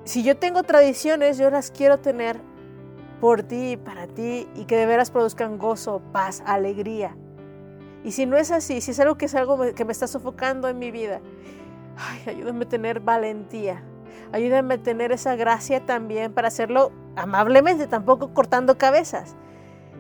si 0.05 0.23
yo 0.23 0.37
tengo 0.37 0.63
tradiciones, 0.63 1.37
yo 1.37 1.51
las 1.51 1.71
quiero 1.71 1.99
tener 1.99 2.41
por 3.21 3.43
ti 3.43 3.77
para 3.77 4.07
ti 4.07 4.49
y 4.55 4.65
que 4.65 4.77
de 4.77 4.87
veras 4.87 5.11
produzcan 5.11 5.59
gozo, 5.59 6.01
paz, 6.13 6.43
alegría. 6.47 7.17
Y 8.05 8.13
si 8.13 8.27
no 8.27 8.37
es 8.37 8.51
así, 8.51 8.81
si 8.81 8.93
es 8.93 9.01
algo 9.01 9.19
que 9.19 9.27
es 9.27 9.35
algo 9.35 9.59
que 9.75 9.85
me 9.85 9.93
está 9.93 10.07
sofocando 10.07 10.69
en 10.69 10.79
mi 10.79 10.91
vida 10.91 11.21
Ay, 11.99 12.23
ayúdame 12.27 12.65
a 12.65 12.69
tener 12.69 13.01
valentía. 13.01 13.83
Ayúdame 14.33 14.75
a 14.75 14.79
tener 14.79 15.11
esa 15.11 15.37
gracia 15.37 15.85
también 15.85 16.33
para 16.33 16.49
hacerlo 16.49 16.93
amablemente, 17.17 17.87
tampoco 17.89 18.33
cortando 18.33 18.79
cabezas. 18.79 19.35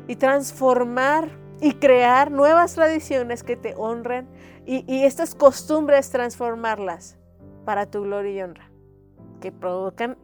Y 0.06 0.16
transformar 0.16 1.28
y 1.60 1.74
crear 1.74 2.30
nuevas 2.30 2.74
tradiciones 2.74 3.42
que 3.42 3.56
te 3.56 3.74
honren 3.76 4.28
y, 4.64 5.04
estas 5.04 5.34
costumbres 5.34 6.10
transformarlas 6.10 7.16
para 7.64 7.86
tu 7.86 8.02
gloria 8.02 8.32
y 8.32 8.42
honra, 8.42 8.70
que 9.40 9.52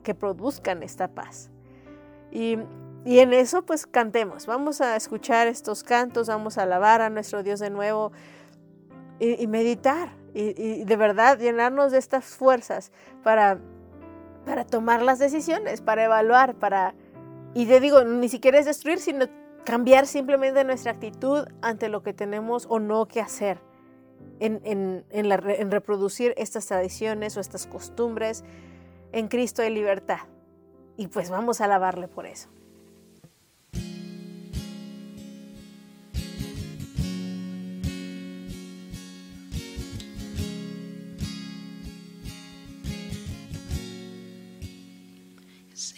que 0.03 0.15
produzcan 0.15 0.83
esta 0.83 1.09
paz. 1.09 1.51
Y, 2.31 2.59
en 3.07 3.33
eso 3.33 3.65
pues 3.65 3.87
cantemos, 3.87 4.47
vamos 4.47 4.81
a 4.81 4.97
escuchar 4.97 5.47
estos 5.47 5.83
cantos, 5.83 6.29
vamos 6.29 6.57
a 6.57 6.63
alabar 6.63 7.01
a 7.01 7.11
nuestro 7.11 7.43
Dios 7.43 7.61
de 7.61 7.71
nuevo 7.71 8.13
y 9.19 9.47
meditar 9.47 10.11
y, 10.35 10.85
de 10.85 10.97
verdad 10.97 11.39
llenarnos 11.39 11.93
de 11.93 11.99
estas 11.99 12.25
fuerzas 12.25 12.91
para, 13.23 13.59
para 14.45 14.65
tomar 14.65 15.03
las 15.03 15.19
decisiones, 15.19 15.81
para 15.81 16.05
evaluar, 16.05 16.55
para... 16.57 16.95
Y 17.55 17.67
te 17.67 17.79
digo, 17.79 18.05
ni 18.05 18.29
siquiera 18.29 18.59
es 18.59 18.67
destruir, 18.67 18.99
sino 18.99 19.27
cambiar 19.65 20.07
simplemente 20.07 20.65
nuestra 20.65 20.93
actitud 20.93 21.47
ante 21.63 21.89
lo 21.89 22.03
que 22.03 22.13
tenemos 22.13 22.67
o 22.69 22.81
no 22.81 23.07
que 23.07 23.21
hacer 23.21 23.59
en, 24.41 24.61
en, 24.65 25.05
en 25.11 25.71
reproducir 25.71 26.35
estas 26.37 26.67
tradiciones 26.67 27.37
o 27.37 27.41
estas 27.41 27.67
costumbres. 27.67 28.45
En 29.13 29.29
Cristo 29.29 29.63
hay 29.63 29.71
libertad. 29.71 30.19
Y 30.97 31.07
pues 31.07 31.31
vamos 31.31 31.61
a 31.61 31.67
alabarle 31.67 32.09
por 32.09 32.27
eso. 32.27 32.49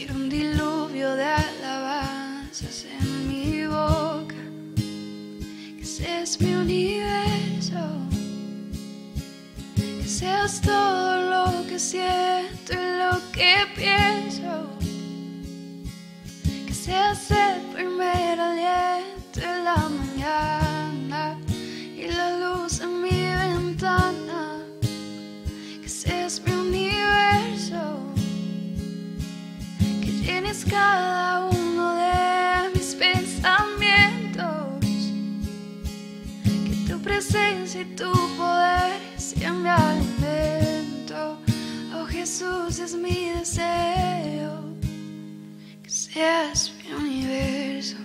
Quiero 0.00 0.14
un 0.14 0.30
diluvio 0.30 1.14
de 1.14 1.24
alabanzas 1.26 2.86
en 2.86 3.28
mi 3.28 3.66
boca, 3.66 4.42
que 5.76 5.84
seas 5.84 6.40
mi 6.40 6.54
universo. 6.54 7.84
Que 9.76 10.08
seas 10.08 10.62
todo 10.62 11.20
lo 11.32 11.66
que 11.66 11.78
siento 11.78 12.72
y 12.72 12.98
lo 13.02 13.20
que 13.30 13.54
pienso, 13.76 14.70
que 16.66 16.72
seas 16.72 17.30
el 17.30 17.60
primer 17.74 18.40
aliento 18.40 19.19
tu 38.00 38.10
poder 38.38 38.98
mi 39.62 39.68
alimento. 39.68 41.38
Oh 41.94 42.06
Jesús 42.06 42.78
es 42.78 42.94
mi 42.94 43.28
deseo, 43.38 44.52
que 45.82 45.90
seas 45.90 46.72
mi 46.78 46.92
universo. 46.92 47.98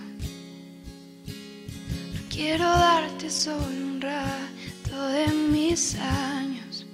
No 2.14 2.20
quiero 2.28 2.64
darte 2.64 3.30
solo 3.30 3.66
un 3.66 4.02
rato 4.02 4.96
de 5.16 5.28
mis 5.52 5.94
años. 5.94 6.84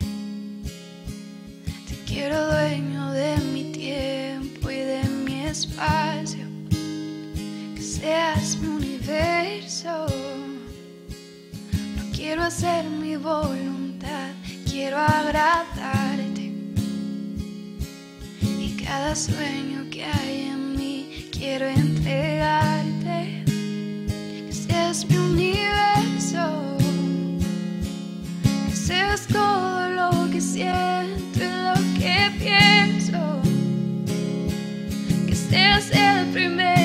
Te 1.88 1.96
quiero 2.06 2.36
dueño 2.52 3.10
de 3.10 3.36
mi 3.52 3.64
tiempo 3.72 4.70
y 4.70 4.80
de 4.92 5.02
mi 5.24 5.46
espacio. 5.46 6.46
Que 7.74 7.82
seas 7.82 8.56
mi 8.58 8.68
universo. 8.68 10.06
Quiero 12.24 12.44
hacer 12.44 12.84
mi 12.84 13.16
voluntad, 13.16 14.30
quiero 14.70 14.96
agradarte. 14.96 16.52
Y 18.60 18.76
cada 18.80 19.16
sueño 19.16 19.90
que 19.90 20.04
hay 20.04 20.50
en 20.52 20.76
mí, 20.76 21.28
quiero 21.32 21.66
entregarte. 21.66 23.42
Que 24.46 24.52
seas 24.52 25.04
mi 25.10 25.16
universo, 25.16 26.76
que 28.68 28.76
seas 28.76 29.26
todo 29.26 29.88
lo 29.88 30.30
que 30.30 30.40
siento 30.40 31.40
y 31.40 31.48
lo 31.66 31.74
que 31.98 32.30
pienso. 32.38 33.42
Que 35.26 35.34
seas 35.34 35.90
el 35.90 36.26
primer 36.26 36.81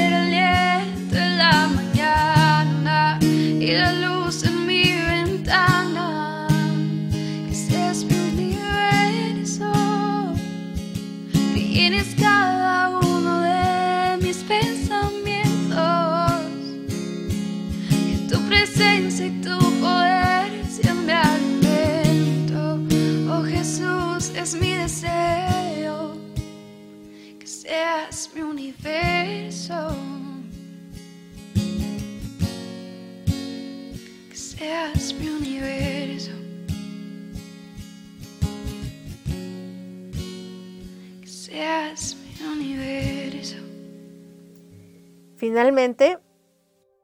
Finalmente, 45.57 46.19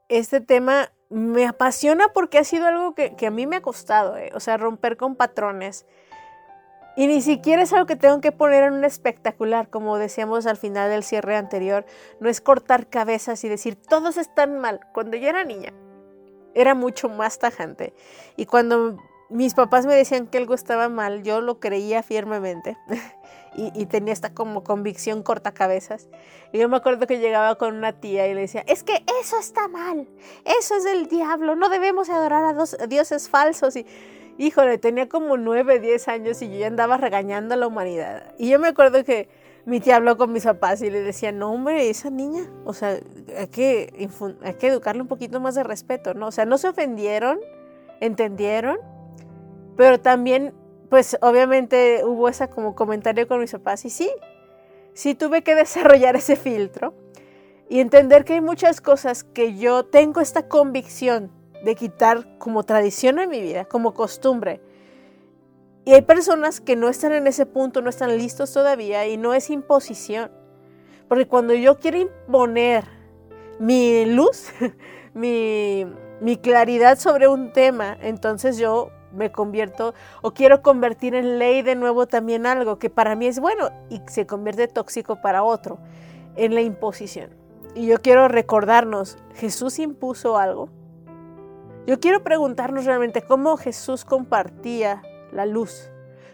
este 0.08 0.40
tema 0.40 0.92
me 1.10 1.44
apasiona 1.44 2.10
porque 2.14 2.38
ha 2.38 2.44
sido 2.44 2.68
algo 2.68 2.94
que, 2.94 3.16
a 3.26 3.30
mí 3.32 3.48
me 3.48 3.56
ha 3.56 3.62
costado, 3.62 4.16
¿eh? 4.16 4.30
o 4.32 4.38
sea, 4.38 4.56
romper 4.58 4.96
con 4.96 5.16
patrones. 5.16 5.86
Y 6.96 7.08
ni 7.08 7.20
siquiera 7.20 7.62
es 7.62 7.72
algo 7.72 7.86
que 7.86 7.96
tengo 7.96 8.20
que 8.20 8.30
poner 8.30 8.62
en 8.62 8.74
un 8.74 8.84
espectacular, 8.84 9.70
como 9.70 9.98
decíamos 9.98 10.46
al 10.46 10.56
final 10.56 10.88
del 10.88 11.02
cierre 11.02 11.34
anterior. 11.34 11.84
No 12.20 12.28
es 12.28 12.40
cortar 12.40 12.86
cabezas 12.86 13.42
y 13.42 13.48
decir, 13.48 13.74
todos 13.74 14.16
están 14.16 14.60
mal. 14.60 14.78
Cuando 14.92 15.16
yo 15.16 15.28
era 15.28 15.42
niña, 15.42 15.72
era 16.54 16.76
mucho 16.76 17.08
más 17.08 17.40
tajante. 17.40 17.92
Y 18.36 18.46
cuando 18.46 18.98
mis 19.34 19.52
papás 19.54 19.84
me 19.84 19.94
decían 19.96 20.28
que 20.28 20.38
algo 20.38 20.54
estaba 20.54 20.88
mal, 20.88 21.24
yo 21.24 21.40
lo 21.40 21.58
creía 21.58 22.04
firmemente. 22.04 22.78
y, 23.56 23.86
tenía 23.86 24.12
esta 24.12 24.32
como 24.32 24.62
convicción 24.62 25.24
corta 25.24 25.52
cabezas. 25.52 26.08
Y 26.52 26.58
yo 26.58 26.68
me 26.68 26.76
acuerdo 26.76 27.08
que 27.08 27.18
llegaba 27.18 27.56
con 27.56 27.74
una 27.74 27.92
tía 27.92 28.28
y 28.28 28.34
le 28.34 28.42
decía, 28.42 28.62
es 28.68 28.84
que 28.84 29.04
eso 29.20 29.36
está 29.38 29.66
mal. 29.66 30.08
Eso 30.44 30.76
es 30.76 30.84
del 30.84 31.08
diablo. 31.08 31.56
No 31.56 31.68
debemos 31.68 32.10
adorar 32.10 32.44
a, 32.44 32.52
dos, 32.52 32.76
dioses 32.88 33.28
falsos. 33.28 33.74
Y 33.74 33.84
híjole, 34.38 34.78
tenía 34.78 35.08
como 35.08 35.36
9, 35.36 35.80
10 35.80 36.08
años 36.08 36.40
y 36.40 36.48
yo 36.50 36.58
ya 36.58 36.68
andaba 36.68 36.96
regañando 36.96 37.54
a 37.54 37.56
la 37.56 37.66
humanidad. 37.66 38.34
Y 38.38 38.50
yo 38.50 38.60
me 38.60 38.68
acuerdo 38.68 39.02
que 39.02 39.28
mi 39.66 39.80
tía 39.80 39.96
habló 39.96 40.16
con 40.16 40.32
mis 40.32 40.44
papás 40.44 40.80
y 40.80 40.90
le 40.90 41.02
decía, 41.02 41.32
no 41.32 41.52
hombre, 41.52 41.90
esa 41.90 42.08
niña, 42.08 42.48
o 42.64 42.72
sea, 42.72 43.00
hay 43.36 43.48
que 43.48 44.08
educarle 44.60 45.02
un 45.02 45.08
poquito 45.08 45.40
más 45.40 45.56
de 45.56 45.64
respeto, 45.64 46.14
¿no? 46.14 46.28
O 46.28 46.32
sea, 46.32 46.44
no 46.44 46.56
se 46.56 46.68
ofendieron, 46.68 47.40
entendieron, 48.00 48.78
pero 49.76 50.00
también, 50.00 50.54
pues 50.88 51.16
obviamente 51.20 52.02
hubo 52.04 52.28
ese 52.28 52.48
como 52.48 52.74
comentario 52.74 53.26
con 53.26 53.40
mis 53.40 53.52
papás 53.52 53.84
y 53.84 53.90
sí, 53.90 54.10
sí 54.92 55.14
tuve 55.14 55.42
que 55.42 55.54
desarrollar 55.54 56.16
ese 56.16 56.36
filtro 56.36 56.94
y 57.68 57.80
entender 57.80 58.24
que 58.24 58.34
hay 58.34 58.40
muchas 58.40 58.80
cosas 58.80 59.24
que 59.24 59.56
yo 59.56 59.84
tengo 59.84 60.20
esta 60.20 60.48
convicción 60.48 61.30
de 61.64 61.74
quitar 61.74 62.38
como 62.38 62.62
tradición 62.62 63.18
en 63.18 63.30
mi 63.30 63.40
vida, 63.40 63.64
como 63.64 63.94
costumbre. 63.94 64.60
Y 65.86 65.92
hay 65.92 66.02
personas 66.02 66.60
que 66.60 66.76
no 66.76 66.88
están 66.88 67.12
en 67.12 67.26
ese 67.26 67.46
punto, 67.46 67.82
no 67.82 67.90
están 67.90 68.16
listos 68.16 68.52
todavía 68.52 69.06
y 69.06 69.16
no 69.16 69.34
es 69.34 69.50
imposición. 69.50 70.30
Porque 71.08 71.26
cuando 71.26 71.54
yo 71.54 71.78
quiero 71.78 71.98
imponer 71.98 72.84
mi 73.58 74.04
luz, 74.06 74.48
mi, 75.14 75.86
mi 76.20 76.36
claridad 76.36 76.98
sobre 76.98 77.28
un 77.28 77.52
tema, 77.52 77.98
entonces 78.00 78.58
yo 78.58 78.90
me 79.14 79.32
convierto 79.32 79.94
o 80.22 80.32
quiero 80.32 80.62
convertir 80.62 81.14
en 81.14 81.38
ley 81.38 81.62
de 81.62 81.74
nuevo 81.74 82.06
también 82.06 82.46
algo 82.46 82.78
que 82.78 82.90
para 82.90 83.14
mí 83.16 83.26
es 83.26 83.40
bueno 83.40 83.70
y 83.88 84.02
se 84.06 84.26
convierte 84.26 84.68
tóxico 84.68 85.20
para 85.20 85.42
otro, 85.42 85.78
en 86.36 86.54
la 86.54 86.60
imposición. 86.60 87.30
Y 87.74 87.86
yo 87.86 88.00
quiero 88.00 88.28
recordarnos, 88.28 89.18
Jesús 89.34 89.78
impuso 89.78 90.38
algo. 90.38 90.68
Yo 91.86 92.00
quiero 92.00 92.22
preguntarnos 92.22 92.84
realmente 92.84 93.22
cómo 93.22 93.56
Jesús 93.56 94.04
compartía 94.04 95.02
la 95.32 95.44
luz, 95.44 95.90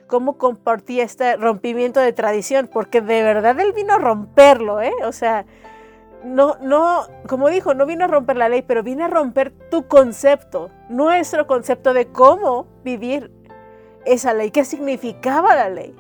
cómo 0.07 0.39
compartía 0.39 1.03
este 1.03 1.37
rompimiento 1.37 1.99
de 1.99 2.13
tradición, 2.13 2.69
porque 2.73 3.01
de 3.01 3.23
verdad 3.23 3.59
Él 3.59 3.73
vino 3.73 3.95
a 3.95 3.99
romperlo, 3.99 4.81
¿eh? 4.81 4.93
O 5.05 5.13
sea, 5.13 5.47
no, 6.25 6.57
no, 6.61 7.07
como 7.27 7.49
dijo, 7.49 7.75
no 7.75 7.87
vino 7.87 8.05
a 8.05 8.09
romper 8.09 8.37
la 8.37 8.49
ley, 8.49 8.63
pero 8.63 8.83
vino 8.83 9.05
a 9.05 9.09
romper 9.09 9.53
tu 9.71 9.89
concepto, 9.89 10.71
nuestro 10.89 11.47
concepto 11.47 11.95
de 11.95 12.09
cómo 12.09 12.67
vivir 12.85 13.31
esa 14.05 14.35
ley, 14.35 14.51
qué 14.51 14.65
significaba 14.65 15.55
la 15.55 15.69
ley. 15.69 15.95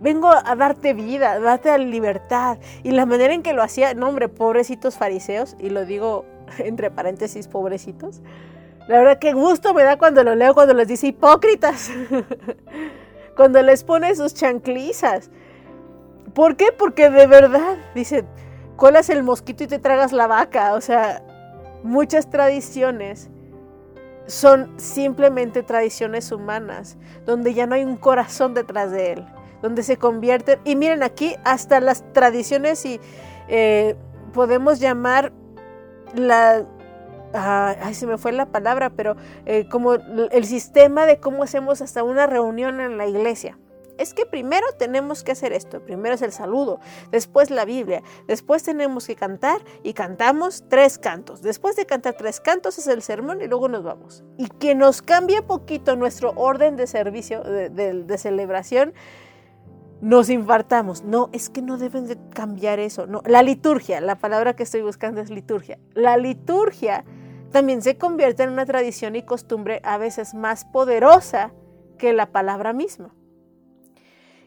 Vengo 0.00 0.30
a 0.30 0.56
darte 0.56 0.94
vida, 0.94 1.32
a 1.32 1.40
darte 1.40 1.76
libertad. 1.78 2.58
Y 2.82 2.92
la 2.92 3.04
manera 3.04 3.34
en 3.34 3.42
que 3.42 3.52
lo 3.52 3.62
hacía, 3.62 3.92
no 3.94 4.08
hombre, 4.08 4.28
pobrecitos 4.28 4.96
fariseos, 4.96 5.56
y 5.58 5.70
lo 5.70 5.84
digo 5.84 6.24
entre 6.58 6.90
paréntesis, 6.90 7.48
pobrecitos. 7.48 8.20
La 8.88 8.98
verdad 8.98 9.18
que 9.18 9.34
gusto 9.34 9.74
me 9.74 9.84
da 9.84 9.98
cuando 9.98 10.24
lo 10.24 10.34
leo, 10.34 10.54
cuando 10.54 10.74
les 10.74 10.88
dice 10.88 11.08
hipócritas. 11.08 11.90
cuando 13.36 13.62
les 13.62 13.84
pone 13.84 14.14
sus 14.16 14.34
chanclizas. 14.34 15.30
¿Por 16.34 16.56
qué? 16.56 16.72
Porque 16.76 17.10
de 17.10 17.26
verdad, 17.26 17.76
dice, 17.94 18.24
colas 18.76 19.10
el 19.10 19.22
mosquito 19.22 19.64
y 19.64 19.66
te 19.66 19.78
tragas 19.78 20.12
la 20.12 20.26
vaca. 20.26 20.74
O 20.74 20.80
sea, 20.80 21.22
muchas 21.82 22.30
tradiciones 22.30 23.30
son 24.30 24.70
simplemente 24.78 25.62
tradiciones 25.62 26.32
humanas, 26.32 26.96
donde 27.26 27.54
ya 27.54 27.66
no 27.66 27.74
hay 27.74 27.84
un 27.84 27.96
corazón 27.96 28.54
detrás 28.54 28.90
de 28.90 29.12
él, 29.12 29.26
donde 29.62 29.82
se 29.82 29.96
convierten, 29.96 30.58
y 30.64 30.76
miren 30.76 31.02
aquí, 31.02 31.36
hasta 31.44 31.80
las 31.80 32.04
tradiciones 32.12 32.84
y 32.84 33.00
eh, 33.48 33.96
podemos 34.32 34.80
llamar 34.80 35.32
la, 36.14 36.64
ah, 37.34 37.74
ay, 37.82 37.94
se 37.94 38.06
me 38.06 38.18
fue 38.18 38.32
la 38.32 38.46
palabra, 38.46 38.90
pero 38.90 39.16
eh, 39.46 39.68
como 39.68 39.94
el 39.94 40.44
sistema 40.44 41.06
de 41.06 41.18
cómo 41.18 41.42
hacemos 41.42 41.82
hasta 41.82 42.02
una 42.04 42.26
reunión 42.26 42.80
en 42.80 42.96
la 42.96 43.06
iglesia. 43.06 43.58
Es 44.00 44.14
que 44.14 44.24
primero 44.24 44.66
tenemos 44.78 45.22
que 45.22 45.32
hacer 45.32 45.52
esto, 45.52 45.84
primero 45.84 46.14
es 46.14 46.22
el 46.22 46.32
saludo, 46.32 46.80
después 47.10 47.50
la 47.50 47.66
Biblia, 47.66 48.02
después 48.26 48.62
tenemos 48.62 49.06
que 49.06 49.14
cantar 49.14 49.60
y 49.82 49.92
cantamos 49.92 50.64
tres 50.70 50.96
cantos, 50.98 51.42
después 51.42 51.76
de 51.76 51.84
cantar 51.84 52.14
tres 52.14 52.40
cantos 52.40 52.78
es 52.78 52.86
el 52.86 53.02
sermón 53.02 53.42
y 53.42 53.46
luego 53.46 53.68
nos 53.68 53.84
vamos. 53.84 54.24
Y 54.38 54.48
que 54.48 54.74
nos 54.74 55.02
cambie 55.02 55.42
poquito 55.42 55.96
nuestro 55.96 56.32
orden 56.36 56.76
de 56.76 56.86
servicio, 56.86 57.42
de, 57.42 58.16
celebración, 58.16 58.94
nos 60.00 60.30
infartamos. 60.30 61.04
No, 61.04 61.28
es 61.32 61.50
que 61.50 61.60
no 61.60 61.76
deben 61.76 62.06
de 62.06 62.16
cambiar 62.30 62.78
eso. 62.78 63.06
No, 63.06 63.20
la 63.26 63.42
liturgia, 63.42 64.00
la 64.00 64.16
palabra 64.16 64.56
que 64.56 64.62
estoy 64.62 64.80
buscando 64.80 65.20
es 65.20 65.28
liturgia. 65.28 65.78
La 65.92 66.16
liturgia 66.16 67.04
también 67.52 67.82
se 67.82 67.98
convierte 67.98 68.44
en 68.44 68.50
una 68.50 68.64
tradición 68.64 69.14
y 69.14 69.24
costumbre 69.24 69.82
a 69.84 69.98
veces 69.98 70.32
más 70.32 70.64
poderosa 70.64 71.52
que 71.98 72.14
la 72.14 72.32
palabra 72.32 72.72
misma. 72.72 73.14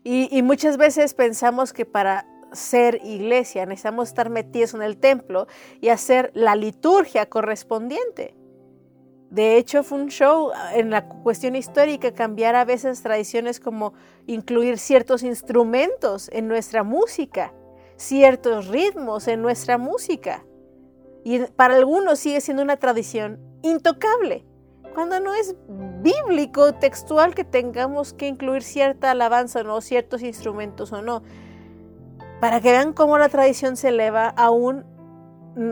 Y, 0.04 0.42
muchas 0.42 0.76
veces 0.78 1.14
pensamos 1.14 1.72
que 1.72 1.86
para 1.86 2.28
ser 2.52 3.00
iglesia 3.06 3.66
necesitamos 3.66 4.10
estar 4.10 4.30
metidos 4.30 4.74
en 4.74 4.82
el 4.82 4.98
templo 4.98 5.48
y 5.80 5.90
hacer 5.90 6.30
la 6.34 6.56
liturgia 6.56 7.26
correspondiente. 7.28 8.36
De 9.30 9.58
hecho, 9.58 9.84
fue 9.84 10.00
un 10.00 10.10
show 10.10 10.52
ah, 10.54 10.76
en 10.76 10.92
la 10.92 11.08
cuestión 11.08 11.56
histórica 11.56 12.14
cambiar 12.14 12.54
a 12.56 12.66
veces 12.66 13.02
tradiciones 13.02 13.60
como 13.60 13.94
incluir 14.28 14.78
ciertos 14.78 15.24
instrumentos 15.24 16.30
en 16.32 16.48
nuestra 16.48 16.84
música, 16.84 17.54
ciertos 17.96 18.68
ritmos 18.68 19.28
en 19.28 19.42
nuestra 19.42 19.78
música. 19.78 20.46
Y 21.24 21.40
para 21.40 21.78
algunos 21.78 22.20
sigue 22.20 22.42
siendo 22.42 22.62
una 22.62 22.78
tradición 22.78 23.40
intocable, 23.64 24.46
cuando 24.94 25.20
no 25.20 25.34
es 25.34 25.56
bíblico, 26.04 26.74
textual, 26.74 27.34
que 27.34 27.44
tengamos 27.44 28.14
que 28.14 28.28
incluir 28.28 28.62
cierta 28.62 29.12
alabanza 29.12 29.62
o 29.62 29.64
no, 29.64 29.82
ciertos 29.82 30.22
instrumentos 30.22 30.92
o 30.92 31.02
no. 31.02 31.24
Para 32.40 32.62
que 32.62 32.72
vean 32.72 32.94
cómo 32.94 33.18
la 33.18 33.30
tradición 33.30 33.78
se 33.78 33.88
eleva 33.88 34.28
aún 34.28 34.86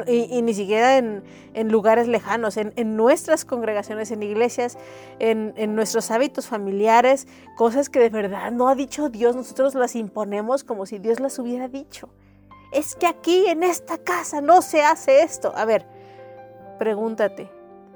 y, 0.07 0.37
y 0.37 0.41
ni 0.41 0.53
siquiera 0.53 0.97
en, 0.97 1.23
en 1.53 1.69
lugares 1.69 2.07
lejanos, 2.07 2.57
en, 2.57 2.71
en, 2.75 2.95
nuestras 2.95 3.45
congregaciones, 3.45 4.11
en 4.11 4.23
iglesias, 4.23 4.77
en, 5.19 5.53
en, 5.57 5.75
nuestros 5.75 6.11
hábitos 6.11 6.47
familiares, 6.47 7.27
cosas 7.57 7.89
que 7.89 7.99
de 7.99 8.09
verdad 8.09 8.51
no 8.51 8.69
ha 8.69 8.75
dicho 8.75 9.09
Dios, 9.09 9.35
nosotros 9.35 9.73
las 9.75 9.95
imponemos 9.95 10.63
como 10.63 10.85
si 10.85 10.99
Dios 10.99 11.19
las 11.19 11.39
hubiera 11.39 11.67
dicho. 11.67 12.09
Es 12.71 12.95
que 12.95 13.07
aquí 13.07 13.47
en 13.47 13.63
esta 13.63 13.97
casa 13.97 14.39
no 14.39 14.61
se 14.61 14.81
hace 14.83 15.23
esto. 15.23 15.51
A 15.55 15.65
ver, 15.65 15.85
pregúntate, 16.79 17.49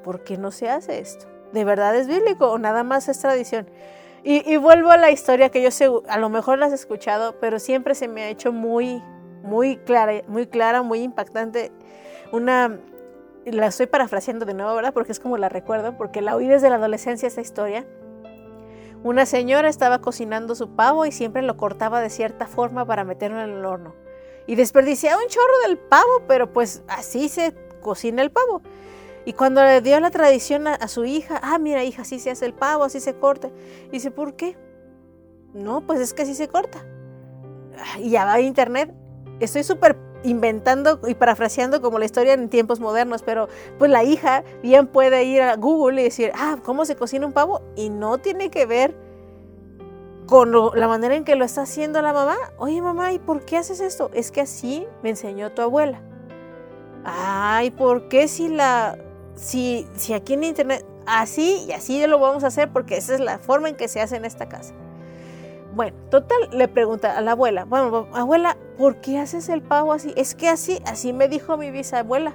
¿por 0.03 0.23
qué 0.23 0.37
no 0.37 0.51
se 0.51 0.69
hace 0.69 0.99
esto? 0.99 1.34
¿De 1.55 1.63
verdad 1.63 1.95
es 1.95 2.07
bíblico 2.07 2.51
o 2.51 2.57
nada 2.57 2.83
más 2.83 3.07
es 3.07 3.17
tradición? 3.19 3.65
Y, 4.23 4.57
vuelvo 4.57 4.89
a 4.89 4.97
la 4.97 5.09
historia 5.09 5.49
que 5.49 5.61
yo 5.61 5.71
sé, 5.71 5.87
a 6.09 6.17
lo 6.17 6.29
mejor 6.29 6.57
la 6.57 6.65
has 6.65 6.73
escuchado, 6.73 7.39
pero 7.39 7.59
siempre 7.59 7.95
se 7.95 8.09
me 8.09 8.23
ha 8.23 8.29
hecho 8.29 8.51
muy, 8.51 9.01
muy 9.41 9.77
clara, 9.77 10.21
muy 10.27 10.47
clara, 10.47 10.81
muy 10.81 10.99
impactante. 10.99 11.71
Una, 12.33 12.77
la 13.45 13.67
estoy 13.67 13.85
parafraseando 13.85 14.45
de 14.45 14.53
nuevo, 14.53 14.75
¿verdad? 14.75 14.93
Porque 14.93 15.13
es 15.13 15.19
como 15.21 15.37
la 15.37 15.47
recuerdo, 15.47 15.95
porque 15.95 16.21
la 16.21 16.35
oí 16.35 16.47
desde 16.47 16.69
la 16.69 16.75
adolescencia 16.75 17.27
esta 17.27 17.39
historia. 17.39 17.85
Una 19.03 19.25
señora 19.25 19.69
estaba 19.69 20.01
cocinando 20.01 20.55
su 20.55 20.75
pavo 20.75 21.05
y 21.05 21.13
siempre 21.13 21.41
lo 21.41 21.55
cortaba 21.55 22.01
de 22.01 22.09
cierta 22.09 22.47
forma 22.47 22.85
para 22.85 23.05
meterlo 23.05 23.41
en 23.41 23.51
el 23.51 23.63
horno. 23.63 23.95
Y 24.45 24.55
desperdiciaba 24.55 25.21
un 25.21 25.29
chorro 25.29 25.59
del 25.67 25.77
pavo, 25.77 26.23
pero 26.27 26.51
pues 26.51 26.83
así 26.89 27.29
se 27.29 27.55
cocina 27.79 28.23
el 28.23 28.31
pavo. 28.31 28.61
Y 29.25 29.33
cuando 29.33 29.63
le 29.63 29.81
dio 29.81 29.99
la 29.99 30.11
tradición 30.11 30.67
a, 30.67 30.87
su 30.87 31.03
hija, 31.03 31.39
ah, 31.41 31.57
mira 31.57 31.83
hija, 31.83 32.03
así 32.03 32.19
se 32.19 32.29
hace 32.29 32.45
el 32.45 32.53
pavo, 32.53 32.83
así 32.83 32.99
se 32.99 33.15
corta. 33.15 33.49
Dice, 33.91 34.11
¿por 34.11 34.35
qué? 34.35 34.55
No, 35.53 35.81
pues 35.81 35.99
es 35.99 36.13
que 36.13 36.21
así 36.21 36.35
se 36.35 36.47
corta. 36.47 36.85
Y 37.97 38.11
ya 38.11 38.25
va 38.25 38.33
a 38.33 38.41
internet. 38.41 38.93
Estoy 39.39 39.63
súper 39.63 39.97
inventando 40.23 40.99
y 41.07 41.15
parafraseando 41.15 41.81
como 41.81 41.99
la 41.99 42.05
historia 42.05 42.33
en 42.33 42.49
tiempos 42.49 42.79
modernos, 42.79 43.23
pero 43.23 43.47
pues 43.77 43.89
la 43.91 44.03
hija 44.03 44.43
bien 44.61 44.87
puede 44.87 45.23
ir 45.23 45.41
a 45.41 45.55
Google 45.55 46.01
y 46.01 46.05
decir, 46.05 46.31
ah, 46.35 46.57
¿cómo 46.63 46.85
se 46.85 46.95
cocina 46.95 47.25
un 47.25 47.33
pavo? 47.33 47.61
Y 47.75 47.89
no 47.89 48.19
tiene 48.19 48.49
que 48.49 48.65
ver 48.65 48.95
con 50.25 50.51
la 50.51 50.87
manera 50.87 51.15
en 51.15 51.23
que 51.23 51.35
lo 51.35 51.45
está 51.45 51.63
haciendo 51.63 52.01
la 52.01 52.13
mamá. 52.13 52.35
Oye 52.57 52.81
mamá, 52.81 53.13
¿y 53.13 53.19
por 53.19 53.45
qué 53.45 53.57
haces 53.57 53.79
esto? 53.79 54.09
Es 54.13 54.31
que 54.31 54.41
así 54.41 54.87
me 55.03 55.09
enseñó 55.09 55.51
tu 55.51 55.61
abuela. 55.61 56.01
Ay, 57.03 57.69
¿por 57.71 58.07
qué 58.07 58.27
si 58.27 58.47
la 58.47 58.97
si, 59.35 59.87
si 59.95 60.13
aquí 60.13 60.33
en 60.33 60.43
internet, 60.43 60.85
así 61.05 61.65
y 61.67 61.71
así 61.71 62.05
lo 62.07 62.19
vamos 62.19 62.43
a 62.43 62.47
hacer 62.47 62.71
porque 62.71 62.97
esa 62.97 63.13
es 63.13 63.19
la 63.19 63.39
forma 63.39 63.69
en 63.69 63.75
que 63.75 63.87
se 63.87 64.01
hace 64.01 64.15
en 64.15 64.25
esta 64.25 64.47
casa. 64.47 64.73
Bueno, 65.73 65.97
total, 66.09 66.37
le 66.53 66.69
pregunta 66.69 67.17
a 67.17 67.21
la 67.21 67.31
abuela, 67.31 67.65
bueno, 67.65 68.07
abuela, 68.13 68.57
¿por 68.77 69.01
qué 69.01 69.19
haces 69.19 69.49
el 69.49 69.61
pavo 69.61 69.91
así? 69.91 70.13
Es 70.15 70.33
que 70.33 70.47
así, 70.47 70.81
así 70.85 71.11
me 71.11 71.27
dijo 71.27 71.57
mi 71.57 71.69
bisabuela. 71.69 72.33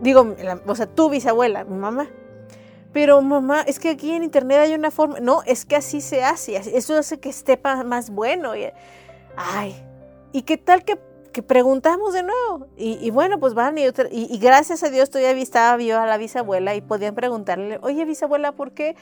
Digo, 0.00 0.34
la, 0.42 0.60
o 0.66 0.74
sea, 0.74 0.86
tu 0.86 1.08
bisabuela, 1.08 1.64
mi 1.64 1.76
mamá. 1.76 2.08
Pero 2.92 3.22
mamá, 3.22 3.62
es 3.62 3.78
que 3.78 3.90
aquí 3.90 4.12
en 4.12 4.24
internet 4.24 4.58
hay 4.58 4.74
una 4.74 4.90
forma, 4.90 5.20
no, 5.20 5.42
es 5.46 5.64
que 5.64 5.76
así 5.76 6.00
se 6.00 6.24
hace, 6.24 6.56
eso 6.56 6.96
hace 6.98 7.20
que 7.20 7.28
esté 7.28 7.58
más 7.86 8.10
bueno. 8.10 8.52
Ay, 9.36 9.82
¿y 10.32 10.42
qué 10.42 10.58
tal 10.58 10.84
que 10.84 10.98
que 11.32 11.42
preguntamos 11.42 12.12
de 12.12 12.22
nuevo. 12.22 12.66
Y, 12.76 13.10
bueno, 13.10 13.38
pues 13.38 13.54
van 13.54 13.78
y, 13.78 13.86
otra, 13.86 14.08
y, 14.10 14.32
y, 14.34 14.38
gracias 14.38 14.82
a 14.82 14.90
Dios 14.90 15.10
todavía 15.10 15.42
estaba 15.42 15.76
vio 15.76 16.00
a 16.00 16.06
la 16.06 16.16
bisabuela 16.16 16.74
y 16.74 16.80
podían 16.80 17.14
preguntarle, 17.14 17.78
oye 17.82 18.04
bisabuela, 18.04 18.52
¿por 18.52 18.72
qué, 18.72 18.96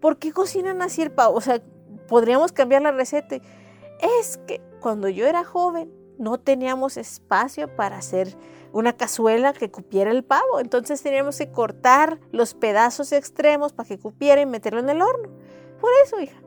¿por 0.00 0.18
qué 0.18 0.32
cocinan 0.32 0.82
así 0.82 1.02
el 1.02 1.10
pavo? 1.10 1.36
O 1.36 1.40
sea, 1.40 1.62
podríamos 2.08 2.52
cambiar 2.52 2.82
la 2.82 2.92
receta. 2.92 3.36
Es 4.20 4.38
que 4.46 4.60
cuando 4.80 5.08
yo 5.08 5.26
era 5.26 5.44
joven 5.44 5.92
no 6.18 6.38
teníamos 6.38 6.96
espacio 6.96 7.74
para 7.74 7.96
hacer 7.96 8.36
una 8.72 8.96
cazuela 8.96 9.52
que 9.52 9.70
cupiera 9.70 10.10
el 10.10 10.24
pavo. 10.24 10.60
Entonces 10.60 11.02
teníamos 11.02 11.38
que 11.38 11.50
cortar 11.50 12.18
los 12.32 12.54
pedazos 12.54 13.12
extremos 13.12 13.72
para 13.72 13.88
que 13.88 13.98
cupiera 13.98 14.40
y 14.40 14.46
meterlo 14.46 14.80
en 14.80 14.90
el 14.90 15.02
horno. 15.02 15.28
Por 15.80 15.90
eso, 16.04 16.20
hija. 16.20 16.40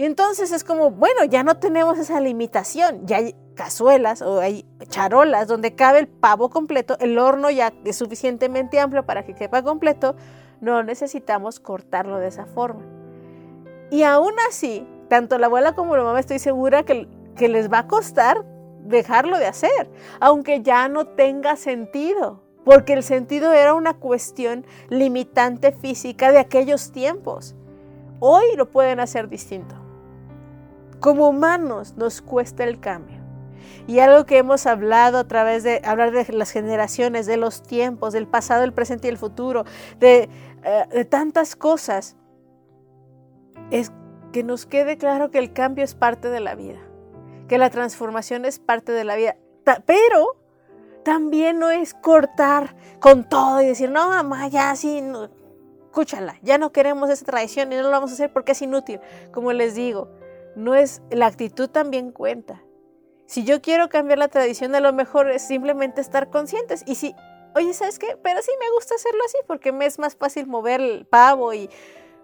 Y 0.00 0.06
entonces 0.06 0.50
es 0.50 0.64
como, 0.64 0.90
bueno, 0.90 1.24
ya 1.24 1.42
no 1.42 1.58
tenemos 1.58 1.98
esa 1.98 2.20
limitación, 2.20 3.06
ya 3.06 3.18
hay 3.18 3.36
cazuelas 3.54 4.22
o 4.22 4.40
hay 4.40 4.64
charolas 4.88 5.46
donde 5.46 5.74
cabe 5.74 5.98
el 5.98 6.08
pavo 6.08 6.48
completo, 6.48 6.96
el 7.00 7.18
horno 7.18 7.50
ya 7.50 7.74
es 7.84 7.96
suficientemente 7.96 8.80
amplio 8.80 9.04
para 9.04 9.26
que 9.26 9.34
quepa 9.34 9.62
completo, 9.62 10.16
no 10.62 10.82
necesitamos 10.82 11.60
cortarlo 11.60 12.16
de 12.16 12.28
esa 12.28 12.46
forma. 12.46 12.80
Y 13.90 14.04
aún 14.04 14.32
así, 14.48 14.88
tanto 15.10 15.36
la 15.36 15.48
abuela 15.48 15.74
como 15.74 15.94
la 15.98 16.02
mamá 16.02 16.18
estoy 16.18 16.38
segura 16.38 16.82
que, 16.82 17.06
que 17.36 17.50
les 17.50 17.70
va 17.70 17.80
a 17.80 17.86
costar 17.86 18.42
dejarlo 18.82 19.36
de 19.36 19.48
hacer, 19.48 19.90
aunque 20.18 20.62
ya 20.62 20.88
no 20.88 21.08
tenga 21.08 21.56
sentido, 21.56 22.42
porque 22.64 22.94
el 22.94 23.02
sentido 23.02 23.52
era 23.52 23.74
una 23.74 23.98
cuestión 23.98 24.64
limitante 24.88 25.72
física 25.72 26.32
de 26.32 26.38
aquellos 26.38 26.90
tiempos. 26.90 27.54
Hoy 28.18 28.56
lo 28.56 28.70
pueden 28.70 28.98
hacer 28.98 29.28
distinto. 29.28 29.89
Como 31.00 31.28
humanos 31.28 31.96
nos 31.96 32.22
cuesta 32.22 32.64
el 32.64 32.78
cambio. 32.78 33.18
Y 33.86 33.98
algo 33.98 34.26
que 34.26 34.38
hemos 34.38 34.66
hablado 34.66 35.18
a 35.18 35.26
través 35.26 35.62
de 35.62 35.80
hablar 35.84 36.12
de 36.12 36.32
las 36.32 36.50
generaciones, 36.50 37.26
de 37.26 37.36
los 37.36 37.62
tiempos, 37.62 38.12
del 38.12 38.28
pasado, 38.28 38.62
el 38.62 38.72
presente 38.72 39.08
y 39.08 39.10
el 39.10 39.18
futuro, 39.18 39.64
de, 39.98 40.28
de 40.92 41.04
tantas 41.04 41.56
cosas, 41.56 42.16
es 43.70 43.92
que 44.32 44.42
nos 44.44 44.66
quede 44.66 44.96
claro 44.96 45.30
que 45.30 45.38
el 45.38 45.52
cambio 45.52 45.84
es 45.84 45.94
parte 45.94 46.28
de 46.28 46.40
la 46.40 46.54
vida, 46.54 46.78
que 47.48 47.58
la 47.58 47.70
transformación 47.70 48.44
es 48.44 48.58
parte 48.58 48.92
de 48.92 49.04
la 49.04 49.16
vida. 49.16 49.36
Pero 49.86 50.36
también 51.02 51.58
no 51.58 51.70
es 51.70 51.94
cortar 51.94 52.76
con 53.00 53.28
todo 53.28 53.60
y 53.60 53.66
decir, 53.66 53.90
no, 53.90 54.08
mamá, 54.08 54.48
ya 54.48 54.74
sí, 54.76 55.00
no, 55.00 55.28
escúchala, 55.84 56.36
ya 56.42 56.58
no 56.58 56.72
queremos 56.72 57.10
esa 57.10 57.24
tradición 57.24 57.72
y 57.72 57.76
no 57.76 57.82
lo 57.82 57.90
vamos 57.90 58.10
a 58.10 58.14
hacer 58.14 58.32
porque 58.32 58.52
es 58.52 58.62
inútil. 58.62 59.00
Como 59.32 59.52
les 59.52 59.74
digo, 59.74 60.08
no 60.56 60.74
es 60.74 61.02
la 61.10 61.26
actitud 61.26 61.68
también 61.68 62.12
cuenta. 62.12 62.62
Si 63.26 63.44
yo 63.44 63.62
quiero 63.62 63.88
cambiar 63.88 64.18
la 64.18 64.28
tradición, 64.28 64.74
a 64.74 64.80
lo 64.80 64.92
mejor 64.92 65.30
es 65.30 65.42
simplemente 65.42 66.00
estar 66.00 66.30
conscientes. 66.30 66.82
Y 66.86 66.96
si, 66.96 67.14
oye, 67.54 67.72
¿sabes 67.74 67.98
qué? 67.98 68.18
Pero 68.22 68.42
sí 68.42 68.50
me 68.58 68.70
gusta 68.72 68.96
hacerlo 68.96 69.20
así 69.24 69.38
porque 69.46 69.72
me 69.72 69.86
es 69.86 69.98
más 69.98 70.16
fácil 70.16 70.46
mover 70.48 70.80
el 70.80 71.06
pavo 71.06 71.54
y, 71.54 71.70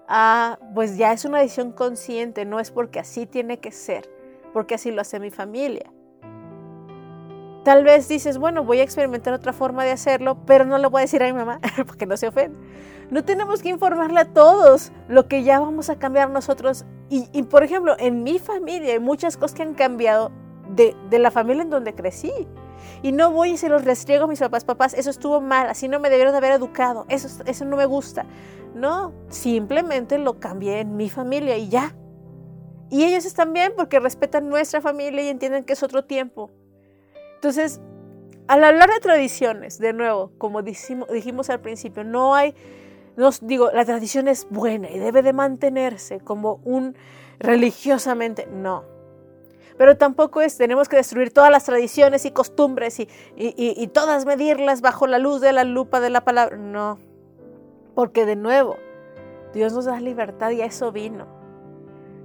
ah, 0.09 0.59
pues 0.75 0.97
ya 0.97 1.13
es 1.13 1.25
una 1.25 1.39
decisión 1.39 1.73
consciente, 1.73 2.45
no 2.45 2.59
es 2.59 2.73
porque 2.73 2.99
así 2.99 3.27
tiene 3.27 3.61
que 3.61 3.71
ser, 3.71 4.11
porque 4.53 4.75
así 4.75 4.91
lo 4.91 5.01
hace 5.01 5.21
mi 5.21 5.31
familia. 5.31 5.93
Tal 7.63 7.83
vez 7.83 8.09
dices, 8.09 8.39
bueno, 8.39 8.65
voy 8.65 8.79
a 8.79 8.83
experimentar 8.83 9.33
otra 9.33 9.53
forma 9.53 9.85
de 9.85 9.91
hacerlo, 9.91 10.39
pero 10.47 10.65
no 10.65 10.79
le 10.79 10.87
voy 10.89 11.01
a 11.01 11.03
decir 11.03 11.23
a 11.23 11.27
mi 11.27 11.33
mamá 11.33 11.61
porque 11.87 12.07
no 12.07 12.17
se 12.17 12.29
ofende. 12.29 12.59
No 13.11 13.25
tenemos 13.25 13.63
que 13.63 13.69
informarle 13.69 14.21
a 14.21 14.25
todos 14.25 14.93
lo 15.09 15.29
que 15.29 15.43
ya 15.43 15.61
vamos 15.61 15.91
a 15.91 15.99
cambiar 15.99 16.31
nosotros. 16.31 16.85
Y, 17.09 17.43
por 17.45 17.63
ejemplo, 17.63 17.95
en 17.99 18.25
mi 18.25 18.39
familia 18.39 18.95
hay 18.95 18.99
muchas 18.99 19.37
cosas 19.37 19.55
que 19.55 19.63
han 19.63 19.75
cambiado 19.75 20.33
de, 20.75 20.97
de 21.09 21.19
la 21.21 21.31
familia 21.31 21.63
en 21.63 21.71
donde 21.71 21.95
crecí. 21.95 22.33
Y 23.03 23.13
no 23.13 23.31
voy 23.31 23.51
y 23.51 23.57
se 23.57 23.69
los 23.69 23.85
restriego 23.85 24.25
a 24.25 24.29
mis 24.29 24.41
papás, 24.41 24.65
papás, 24.65 24.95
eso 24.95 25.11
estuvo 25.11 25.41
mal, 25.41 25.69
así 25.69 25.89
no 25.89 26.01
me 26.01 26.11
debieron 26.11 26.33
de 26.33 26.39
haber 26.39 26.53
educado, 26.53 27.05
eso, 27.09 27.43
eso 27.47 27.65
no 27.65 27.77
me 27.77 27.87
gusta. 27.87 28.27
No, 28.75 29.13
simplemente 29.29 30.19
lo 30.19 30.39
cambié 30.41 30.81
en 30.81 30.97
mi 30.97 31.09
familia 31.09 31.57
y 31.57 31.69
ya. 31.69 31.95
Y 32.91 33.05
ellos 33.05 33.25
están 33.25 33.53
bien 33.53 33.73
porque 33.77 34.01
respetan 34.01 34.49
nuestra 34.49 34.81
familia 34.81 35.23
y 35.23 35.29
entienden 35.29 35.65
que 35.65 35.73
es 35.73 35.83
otro 35.83 36.05
tiempo. 36.05 36.51
Entonces, 37.35 37.81
al 38.49 38.63
hablar 38.63 38.91
de 38.91 39.01
tradiciones, 39.01 39.79
de 39.79 39.93
nuevo, 39.93 40.33
como 40.39 40.63
dijimos 40.63 41.51
al 41.51 41.61
principio, 41.61 42.05
no 42.05 42.35
hay, 42.35 42.55
nos 43.17 43.47
digo, 43.47 43.71
la 43.73 43.85
tradición 43.85 44.29
es 44.29 44.47
buena 44.51 44.91
y 44.91 44.99
debe 44.99 45.23
de 45.23 45.33
mantenerse 45.33 46.21
como 46.21 46.61
un 46.65 46.97
religiosamente, 47.39 48.47
no. 48.47 48.85
Pero 49.79 49.97
tampoco 49.97 50.41
es, 50.41 50.57
tenemos 50.57 50.89
que 50.89 50.97
destruir 50.97 51.33
todas 51.33 51.51
las 51.51 51.65
tradiciones 51.65 52.25
y 52.25 52.31
costumbres 52.31 52.99
y, 52.99 53.09
y, 53.37 53.49
y, 53.57 53.75
y 53.77 53.87
todas 53.89 54.25
medirlas 54.25 54.81
bajo 54.81 55.07
la 55.07 55.19
luz 55.19 55.41
de 55.41 55.53
la 55.53 55.65
lupa 55.65 56.01
de 56.01 56.11
la 56.11 56.23
palabra. 56.23 56.57
No, 56.57 56.99
porque 57.95 58.25
de 58.25 58.37
nuevo, 58.37 58.77
Dios 59.53 59.73
nos 59.73 59.85
da 59.85 60.01
libertad 60.01 60.51
y 60.51 60.63
a 60.63 60.67
eso 60.67 60.93
vino. 60.93 61.27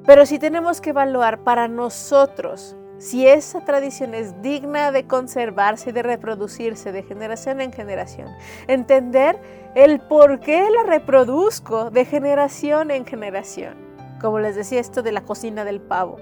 Pero 0.05 0.25
sí 0.25 0.39
tenemos 0.39 0.81
que 0.81 0.91
evaluar 0.91 1.43
para 1.43 1.67
nosotros 1.67 2.75
si 3.01 3.25
esa 3.27 3.61
tradición 3.61 4.13
es 4.13 4.43
digna 4.43 4.91
de 4.91 5.07
conservarse 5.07 5.89
y 5.89 5.93
de 5.93 6.03
reproducirse 6.03 6.91
de 6.91 7.01
generación 7.01 7.59
en 7.59 7.73
generación. 7.73 8.27
Entender 8.67 9.41
el 9.73 9.99
por 10.01 10.39
qué 10.39 10.69
la 10.69 10.83
reproduzco 10.83 11.89
de 11.89 12.05
generación 12.05 12.91
en 12.91 13.03
generación. 13.07 13.73
Como 14.21 14.37
les 14.37 14.55
decía 14.55 14.79
esto 14.79 15.01
de 15.01 15.11
la 15.11 15.21
cocina 15.21 15.65
del 15.65 15.81
pavo. 15.81 16.17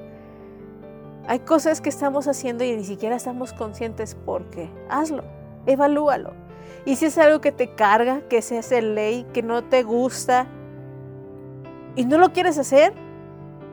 Hay 1.27 1.39
cosas 1.39 1.81
que 1.81 1.89
estamos 1.89 2.29
haciendo 2.29 2.63
y 2.63 2.73
ni 2.73 2.85
siquiera 2.85 3.17
estamos 3.17 3.51
conscientes 3.51 4.15
por 4.15 4.49
qué. 4.49 4.69
Hazlo, 4.89 5.25
evalúalo. 5.65 6.31
Y 6.85 6.95
si 6.95 7.07
es 7.07 7.17
algo 7.17 7.41
que 7.41 7.51
te 7.51 7.75
carga, 7.75 8.21
que 8.29 8.41
se 8.41 8.57
hace 8.57 8.81
ley, 8.81 9.27
que 9.33 9.43
no 9.43 9.65
te 9.65 9.83
gusta 9.83 10.47
y 11.97 12.05
no 12.05 12.17
lo 12.17 12.31
quieres 12.31 12.57
hacer, 12.57 12.93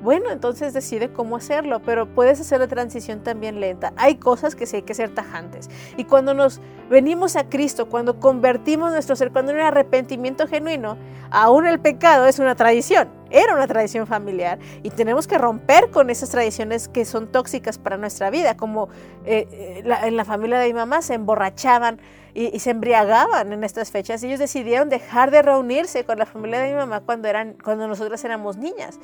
bueno, 0.02 0.30
entonces 0.30 0.72
decide 0.72 1.12
cómo 1.12 1.36
hacerlo, 1.36 1.80
pero 1.80 2.06
puedes 2.06 2.40
hacer 2.40 2.60
la 2.60 2.68
transición 2.68 3.22
también 3.22 3.60
lenta. 3.60 3.92
Hay 3.96 4.16
cosas 4.16 4.54
que 4.54 4.66
sí 4.66 4.76
hay 4.76 4.82
que 4.82 4.94
ser 4.94 5.14
tajantes. 5.14 5.70
Y 5.96 6.04
cuando 6.04 6.34
nos 6.34 6.60
venimos 6.90 7.36
a 7.36 7.48
Cristo, 7.48 7.88
cuando 7.88 8.20
convertimos 8.20 8.92
nuestro 8.92 9.16
ser, 9.16 9.32
cuando 9.32 9.52
hay 9.52 9.58
un 9.58 9.64
arrepentimiento 9.64 10.46
genuino, 10.46 10.96
aún 11.30 11.66
el 11.66 11.80
pecado 11.80 12.26
es 12.26 12.38
una 12.38 12.54
tradición, 12.54 13.08
era 13.30 13.54
una 13.54 13.66
tradición 13.66 14.06
familiar 14.06 14.58
y 14.82 14.90
tenemos 14.90 15.26
que 15.26 15.38
romper 15.38 15.90
con 15.90 16.10
esas 16.10 16.30
tradiciones 16.30 16.88
que 16.88 17.04
son 17.04 17.26
tóxicas 17.26 17.78
para 17.78 17.96
nuestra 17.96 18.30
vida, 18.30 18.56
como 18.56 18.88
eh, 19.24 19.82
la, 19.84 20.06
en 20.06 20.16
la 20.16 20.24
familia 20.24 20.58
de 20.58 20.68
mi 20.68 20.74
mamá 20.74 21.02
se 21.02 21.14
emborrachaban 21.14 22.00
y, 22.34 22.54
y, 22.54 22.58
se 22.60 22.70
embriagaban 22.70 23.52
en 23.52 23.64
estas 23.64 23.90
fechas. 23.90 24.22
Ellos 24.22 24.38
decidieron 24.38 24.90
dejar 24.90 25.30
de 25.30 25.40
reunirse 25.40 26.04
con 26.04 26.18
la 26.18 26.26
familia 26.26 26.60
de 26.60 26.70
mi 26.70 26.76
mamá 26.76 27.00
cuando, 27.00 27.28
eran, 27.28 27.56
cuando 27.64 27.88
nosotras 27.88 28.22
éramos 28.24 28.58
niñas. 28.58 29.00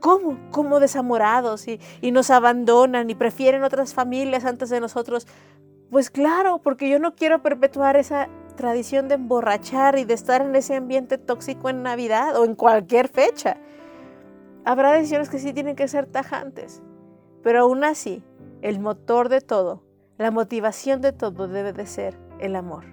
¿Cómo? 0.00 0.38
¿Cómo 0.50 0.80
desamorados 0.80 1.66
y, 1.68 1.78
nos 2.10 2.30
abandonan 2.30 3.10
y 3.10 3.14
prefieren 3.14 3.62
otras 3.62 3.92
familias 3.92 4.44
antes 4.46 4.70
de 4.70 4.80
nosotros? 4.80 5.26
Pues 5.90 6.10
claro, 6.10 6.58
porque 6.58 6.88
yo 6.88 6.98
no 6.98 7.14
quiero 7.14 7.42
perpetuar 7.42 7.96
esa 7.96 8.28
tradición 8.56 9.08
de 9.08 9.16
emborrachar 9.16 9.98
y 9.98 10.04
de 10.04 10.14
estar 10.14 10.40
en 10.40 10.56
ese 10.56 10.76
ambiente 10.76 11.18
tóxico 11.18 11.68
en 11.68 11.82
Navidad 11.82 12.38
o 12.38 12.44
en 12.44 12.54
cualquier 12.54 13.08
fecha. 13.08 13.58
Habrá 14.64 14.92
decisiones 14.92 15.28
que 15.28 15.38
sí 15.38 15.52
tienen 15.52 15.76
que 15.76 15.88
ser 15.88 16.06
tajantes, 16.06 16.82
pero 17.42 17.60
aún 17.60 17.84
así, 17.84 18.22
el 18.62 18.80
motor 18.80 19.28
de 19.28 19.40
todo, 19.40 19.82
la 20.18 20.30
motivación 20.30 21.00
de 21.00 21.12
todo 21.12 21.48
debe 21.48 21.72
de 21.72 21.86
ser 21.86 22.18
el 22.38 22.56
amor. 22.56 22.84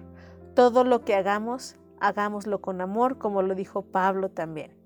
Todo 0.54 0.84
lo 0.84 1.04
que 1.04 1.14
hagamos, 1.14 1.76
hagámoslo 2.00 2.60
con 2.60 2.80
amor, 2.80 3.18
como 3.18 3.42
lo 3.42 3.54
dijo 3.54 3.82
Pablo 3.82 4.30
también 4.30 4.77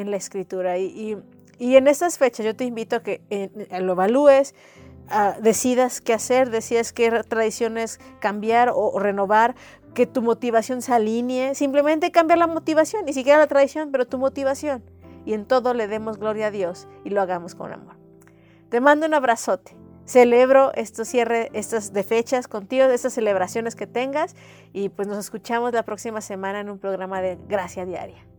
en 0.00 0.10
la 0.10 0.16
escritura. 0.16 0.78
Y, 0.78 1.18
y, 1.58 1.76
en 1.76 1.88
estas 1.88 2.18
fechas 2.18 2.44
yo 2.44 2.56
te 2.56 2.64
invito 2.64 2.96
a 2.96 3.02
que 3.02 3.20
eh, 3.30 3.50
lo 3.80 3.92
evalúes, 3.92 4.54
decidas 5.40 6.00
qué 6.00 6.12
hacer, 6.12 6.50
decidas 6.50 6.92
qué 6.92 7.10
tradiciones 7.28 8.00
cambiar 8.20 8.70
o, 8.74 8.98
renovar, 8.98 9.54
que 9.94 10.06
tu 10.06 10.22
motivación 10.22 10.82
se 10.82 10.92
alinee. 10.92 11.54
Simplemente 11.54 12.10
cambiar 12.12 12.38
la 12.38 12.46
motivación, 12.46 13.04
ni 13.04 13.12
siquiera 13.12 13.38
la 13.38 13.46
tradición, 13.46 13.90
pero 13.90 14.06
tu 14.06 14.18
motivación. 14.18 14.82
Y 15.26 15.34
en 15.34 15.46
todo 15.46 15.74
le 15.74 15.88
demos 15.88 16.18
gloria 16.18 16.46
a 16.46 16.50
Dios 16.50 16.88
y 17.04 17.10
lo 17.10 17.20
hagamos 17.20 17.54
con 17.54 17.72
amor. 17.72 17.96
Te 18.68 18.80
mando 18.80 19.06
un 19.06 19.14
abrazote. 19.14 19.76
Celebro 20.06 20.72
estos 20.74 21.08
cierre, 21.08 21.50
estas 21.52 21.92
de 21.92 22.02
fechas 22.02 22.48
contigo, 22.48 22.84
estas 22.84 23.12
celebraciones 23.12 23.76
que 23.76 23.86
tengas 23.86 24.34
y 24.72 24.88
pues 24.88 25.06
nos 25.06 25.18
escuchamos 25.18 25.72
la 25.72 25.84
próxima 25.84 26.20
semana 26.20 26.60
en 26.60 26.70
un 26.70 26.78
programa 26.78 27.20
de 27.20 27.38
Gracia 27.48 27.84
Diaria. 27.84 28.29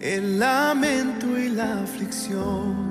El 0.00 0.38
lamento 0.38 1.38
y 1.38 1.48
la 1.50 1.82
aflicción. 1.82 2.87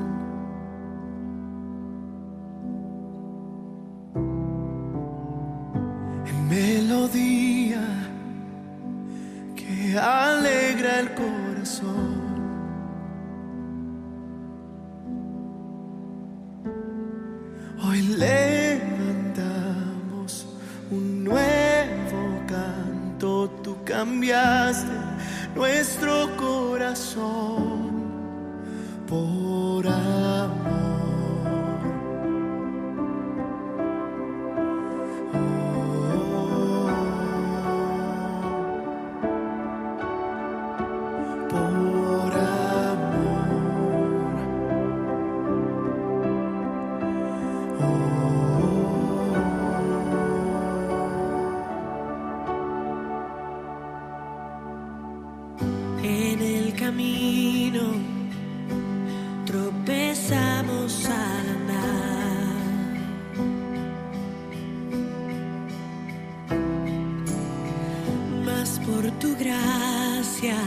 Por 68.86 69.11
tu 69.20 69.36
gracia 69.36 70.57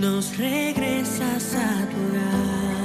nos 0.00 0.36
regresas 0.36 1.54
a 1.54 1.86
tu 1.90 1.96
hogar. 2.08 2.81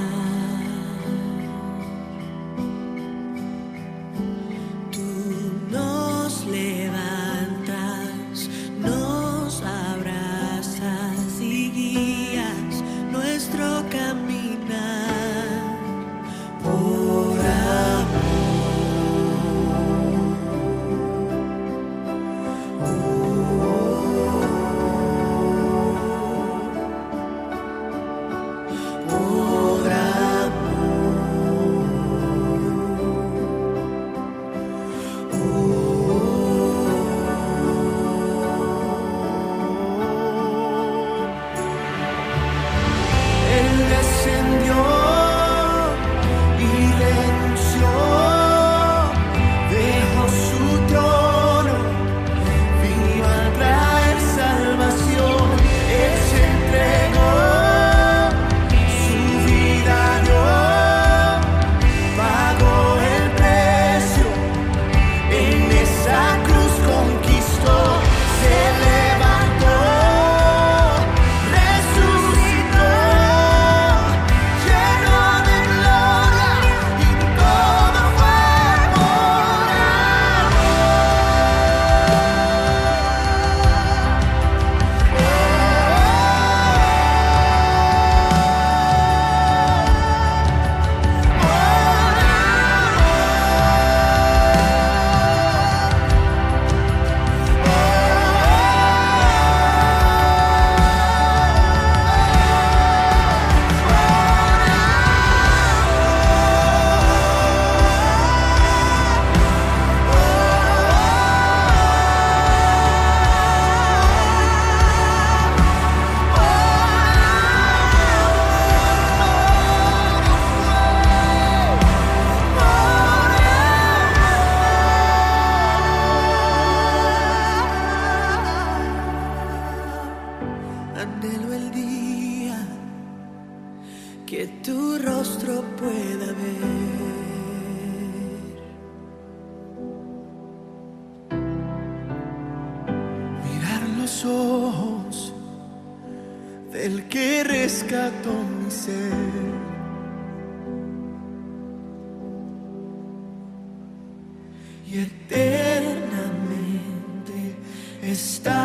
Y 158.18 158.20
eternamente 158.20 158.48
está 158.48 158.57